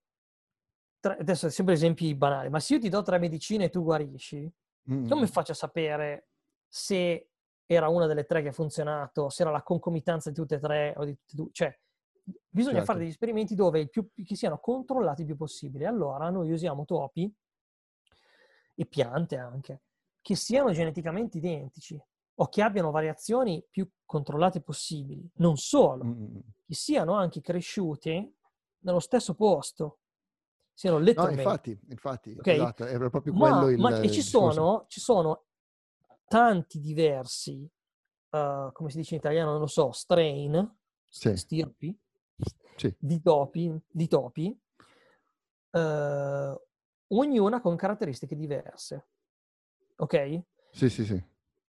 [0.99, 4.51] tre- adesso sempre esempi banali, ma se io ti do tre medicine e tu guarisci,
[4.91, 6.29] Mm, come faccio a sapere
[6.67, 7.29] se
[7.67, 10.93] era una delle tre che ha funzionato, se era la concomitanza di tutte e tre
[10.97, 11.49] o di tutte e due?
[11.51, 11.79] Cioè,
[12.47, 12.91] bisogna Certo.
[12.91, 15.85] fare degli esperimenti dove più, che siano controllati il più possibile.
[15.85, 17.31] Allora noi usiamo topi
[18.75, 19.81] e piante anche
[20.21, 22.01] che siano geneticamente identici
[22.41, 25.29] o che abbiano variazioni più controllate possibili.
[25.35, 26.39] Non solo, mm, mm.
[26.65, 28.35] che siano anche cresciuti
[28.79, 29.99] nello stesso posto,
[30.73, 32.47] siano No, letteralmente infatti, infatti, Ok?
[32.47, 35.47] esatto, è proprio ma, quello il ma- e ci sono, ci sono
[36.27, 37.69] tanti diversi,
[38.29, 40.77] eh, come si dice in italiano, non lo so, strain,
[41.07, 41.35] Sì.
[41.35, 41.97] stirpi,
[42.79, 42.95] Sì.
[42.97, 44.57] di topi, di topi
[45.71, 46.61] eh,
[47.07, 49.07] ognuna con caratteristiche diverse.
[49.97, 50.41] Ok?
[50.71, 51.21] Sì, sì, sì.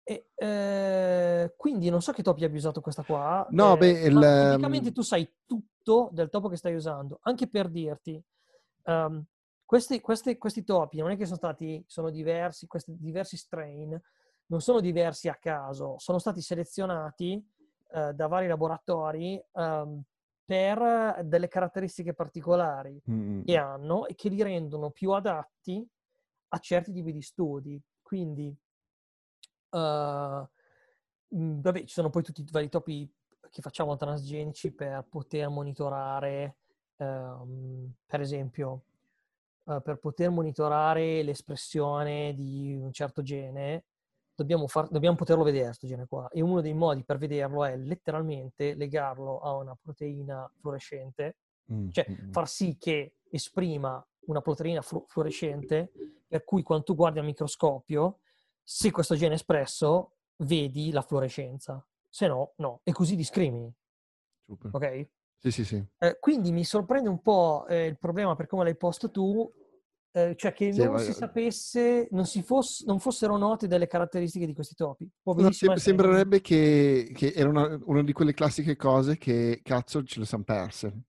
[0.02, 3.46] E, eh, quindi non so che topi abbia usato questa qua.
[3.50, 7.46] No, eh, beh, il, ma ehm, tu sai tutto del topo che stai usando, anche
[7.48, 8.22] per dirti,
[8.84, 9.24] ehm,
[9.64, 14.00] questi, questi- questi topi non è che sono stati, sono diversi, questi diversi strain,
[14.46, 17.46] non sono diversi a caso, sono stati selezionati
[17.92, 20.02] eh, da vari laboratori ehm,
[20.48, 25.86] per delle caratteristiche particolari Mm, che hanno e che li rendono più adatti
[26.48, 27.78] a certi tipi di studi.
[28.00, 28.56] Quindi,
[29.70, 30.48] eh,
[31.36, 33.12] mm, vabbè, ci sono poi tutti i vari topi
[33.50, 36.56] che facciamo transgenici per poter monitorare
[36.96, 38.84] ehm, per esempio,
[39.66, 43.84] eh, per poter monitorare l'espressione di un certo gene,
[44.38, 46.28] dobbiamo, far, dobbiamo poterlo vedere questo gene qua.
[46.28, 51.36] E uno dei modi per vederlo è letteralmente legarlo a una proteina fluorescente,
[51.70, 52.30] Mm, cioè mm, mm.
[52.30, 55.92] far sì che esprima una proteina flu- fluorescente,
[56.26, 58.20] per cui quando tu guardi al microscopio,
[58.62, 62.80] se questo gene è espresso, vedi la fluorescenza, se no, no.
[62.84, 63.70] E così discrimini,
[64.46, 64.70] Super.
[64.72, 65.08] ok?
[65.36, 65.86] Sì, sì, sì.
[65.98, 69.50] Eh, quindi mi sorprende un po' eh, il problema per come l'hai posto tu,
[70.30, 73.86] eh, cioè che Sì, non ma- si sapesse, non, si fosse, non fossero note delle
[73.86, 75.08] caratteristiche di questi topi.
[75.22, 80.20] No, sem- sembrerebbe che, che era una, una di quelle classiche cose che cazzo ce
[80.20, 81.02] le siamo perse.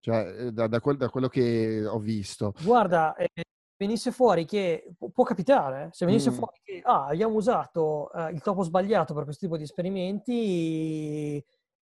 [0.00, 2.52] Cioè, eh, da, da quel- da quello che ho visto.
[2.62, 3.28] Guarda, eh,
[3.76, 6.34] venisse fuori che, pu- può capitare, eh, se venisse Mm.
[6.34, 11.36] fuori che ah, abbiamo usato eh, il topo sbagliato per questo tipo di esperimenti,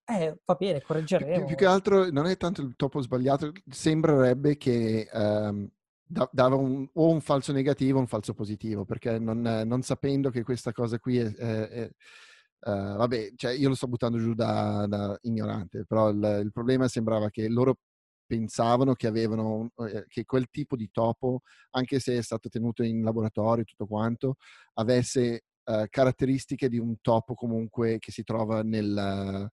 [0.05, 1.33] eh, va bene, correggeremo.
[1.39, 5.71] più- più che altro non è tanto il topo sbagliato, sembrerebbe che ehm,
[6.11, 10.31] da- dava un, o un falso negativo o un falso positivo, perché non, non sapendo
[10.31, 11.33] che questa cosa qui è...
[11.35, 11.91] è- è-
[12.63, 16.89] eh, vabbè, cioè io lo sto buttando giù da, da ignorante, però il, il problema
[16.89, 17.77] sembrava che loro
[18.27, 21.41] pensavano che avevano eh, che quel tipo di topo,
[21.71, 24.35] anche se è stato tenuto in laboratorio e tutto quanto,
[24.75, 29.51] avesse eh, caratteristiche di un topo comunque che si trova nel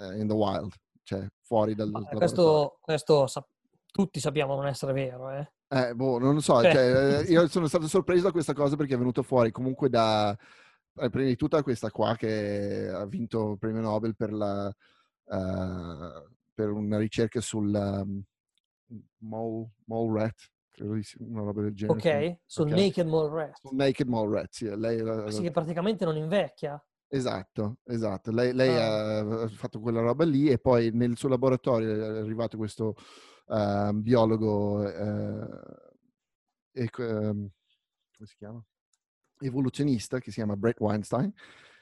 [0.00, 0.72] eh, in the wild,
[1.02, 3.50] cioè fuori dal questo, questo sap-
[3.92, 5.52] tutti sappiamo non essere vero, eh.
[5.74, 8.76] Eh, boh, non lo so, Cioè- cioè, eh, io sono stato sorpreso da questa cosa
[8.76, 13.04] perché è venuto fuori comunque da, eh, prima di tutto da questa qua che ha
[13.06, 18.22] vinto il premio Nobel per, la, eh, per una ricerca sul um,
[19.22, 21.98] mole, mole rat, credo di una roba del genere.
[21.98, 22.38] Ok?
[22.46, 22.72] Sul ok.
[22.78, 23.58] Naked Mole Rat.
[23.60, 26.80] Sul naked mole rat, sì, lei, Ma Sì, che praticamente non invecchia.
[27.08, 28.30] Esatto, esatto.
[28.30, 29.18] Lei, lei Ah.
[29.42, 32.94] ha fatto quella roba lì e poi nel suo laboratorio è arrivato questo
[33.46, 34.82] eh, biologo,
[36.72, 37.48] ec- ehm,
[38.16, 38.64] come si chiama?
[39.40, 41.32] Evoluzionista che si chiama Brett Weinstein,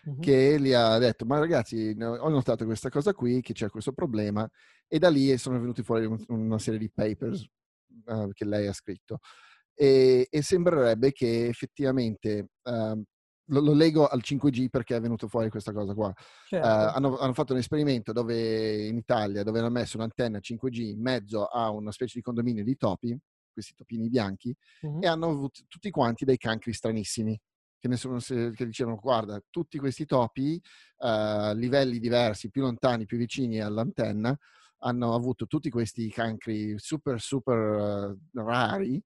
[0.05, 0.21] Mhm.
[0.21, 4.49] che gli ha detto, ma ragazzi, ho notato questa cosa qui, che c'è questo problema,
[4.89, 7.47] e da lì sono venuti fuori un- una serie di papers
[8.07, 9.19] eh, che lei ha scritto.
[9.75, 13.03] E, e sembrerebbe che effettivamente, ehm,
[13.53, 16.09] lo, lo leggo al 5G perché è venuto fuori questa cosa qua,
[16.45, 16.87] Certo.
[16.89, 21.01] eh, hanno, hanno fatto un esperimento dove in Italia, dove hanno messo un'antenna 5G in
[21.03, 23.17] mezzo a una specie di condominio di topi,
[23.53, 25.03] questi topini bianchi, Mhm.
[25.03, 27.39] e hanno avuto tutti quanti dei cancri stranissimi.
[27.79, 30.61] Che, nessuno che dicevano, guarda, tutti questi topi, eh,
[30.99, 34.37] a livelli diversi, più lontani, più vicini all'antenna,
[34.85, 39.03] hanno avuto tutti questi cancri super, super eh, rari,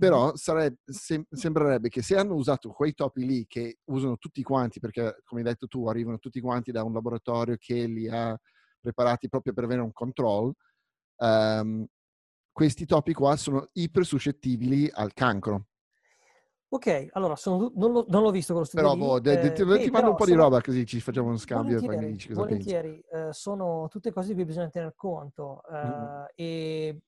[0.00, 4.80] però sareb- sem- sembrerebbe che se hanno usato quei topi lì che usano tutti quanti,
[4.80, 8.34] perché come hai detto tu, arrivano tutti quanti da un laboratorio che li ha
[8.80, 10.54] preparati proprio per avere un control,
[11.18, 11.84] ehm,
[12.50, 15.66] questi topi qua sono iper suscettibili al cancro.
[16.70, 19.52] Ok, allora sono non, l'ho, non l'ho visto quello studio Però lì, boh, de- de-
[19.52, 22.06] eh, ti, mando un po' di roba così ci facciamo uno scambio e poi mi
[22.06, 26.24] volentieri, dici cosa volentieri, eh, sono tutte cose di cui bisogna tener conto eh, Mm.
[26.36, 27.00] e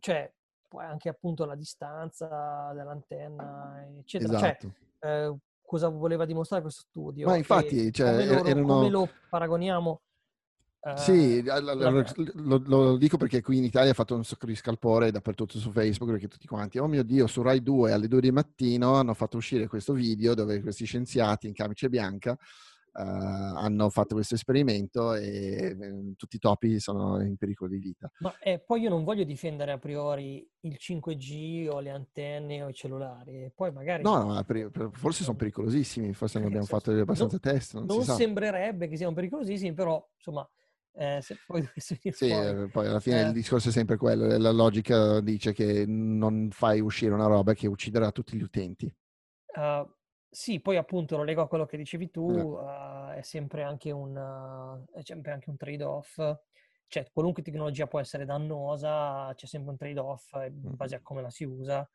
[0.00, 0.32] cioè
[0.68, 4.74] poi anche appunto la distanza dell'antenna eccetera Cioè, Esatto.
[5.00, 10.00] eh, cosa voleva dimostrare questo studio Ma infatti, cioè, come, loro- erano- come lo paragoniamo
[10.80, 12.32] eh, Sì, web.
[12.46, 15.70] lo, lo dico perché qui in Italia ha fatto un sacco di scalpore dappertutto su
[15.72, 19.12] Facebook perché tutti quanti, oh mio Dio, su Rai 2 alle 2 di mattino hanno
[19.14, 22.38] fatto uscire questo video dove questi scienziati in camice bianca eh,
[23.02, 28.10] hanno fatto questo esperimento e eh, tutti i topi sono in pericolo di vita.
[28.20, 32.68] Ma eh, poi io non voglio difendere a priori il 5G o le antenne o
[32.68, 36.64] i cellulari, poi magari No, no, ma per- per- forse sono pericolosissimi, forse non Perché
[36.64, 38.14] abbiamo fatto abbastanza non- test, non, non si sa.
[38.14, 40.48] sembrerebbe che siano pericolosissimi, però insomma,
[40.94, 42.46] eh, se poi Sì, fuori.
[42.64, 43.26] eh, poi alla fine Eh.
[43.26, 47.68] il discorso è sempre quello, la logica dice che non fai uscire una roba che
[47.68, 48.92] ucciderà tutti gli utenti.
[49.54, 49.88] Uh,
[50.30, 54.16] sì, poi appunto lo leggo a quello che dicevi tu, uh, è sempre anche un,
[54.16, 56.20] uh, è sempre anche un trade-off.
[56.86, 61.30] Cioè, qualunque tecnologia può essere dannosa, c'è sempre un trade-off in base a come la
[61.30, 61.88] si usa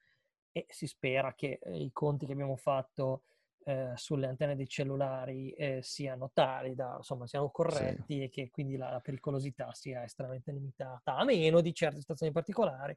[0.52, 3.24] e si spera che eh, i conti che abbiamo fatto
[3.66, 8.78] eh, sulle antenne dei cellulari eh, siano tali da, insomma, siano corretti e che quindi
[8.78, 12.96] la, la pericolosità sia estremamente limitata, a meno di certe situazioni particolari.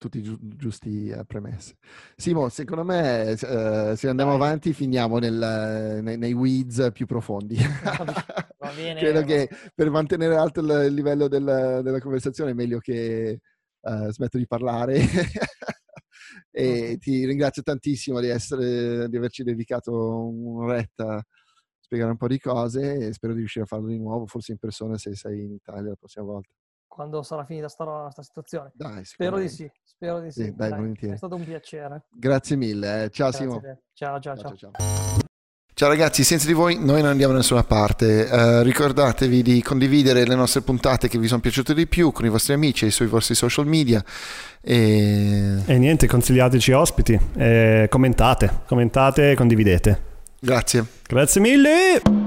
[0.00, 1.76] Tutti giu- giusti eh, premesse.
[2.16, 4.40] Simo, secondo me eh, se andiamo Dai.
[4.40, 7.56] avanti finiamo nel- nei, nei weeds più profondi.
[7.56, 13.28] Va bene, Credo che per mantenere alto il, livello del- della conversazione è meglio che
[13.82, 15.00] eh, smetto di parlare.
[16.50, 19.92] e ti ringrazio tantissimo di, essere, di averci dedicato
[20.28, 21.24] un'oretta a
[21.78, 24.58] spiegare un po' di cose e spero di riuscire a farlo di nuovo, forse in
[24.58, 26.52] persona se sei in Italia la prossima volta.
[26.90, 28.72] Quando sarà finita sta, sta situazione.
[28.74, 30.42] Dai, Spero di sì, spero di sì.
[30.42, 32.02] Sì, dai, Dai, è stato un piacere.
[32.10, 33.04] Grazie mille.
[33.04, 33.10] eh.
[33.10, 33.62] Ciao Grazie Simo.
[33.94, 34.56] Ciao, ciao, ciao.
[34.56, 35.18] Ciao, ciao.
[35.72, 38.28] Ciao ragazzi, senza di voi noi non andiamo da nessuna parte.
[38.28, 42.28] Eh, ricordatevi di condividere le nostre puntate che vi sono piaciute di più con i
[42.28, 44.04] vostri amici e sui vostri social media.
[44.60, 45.62] E...
[45.64, 50.02] E niente, consigliateci ospiti, eh, commentate, commentate e condividete.
[50.40, 50.84] Grazie.
[51.06, 52.19] Grazie mille!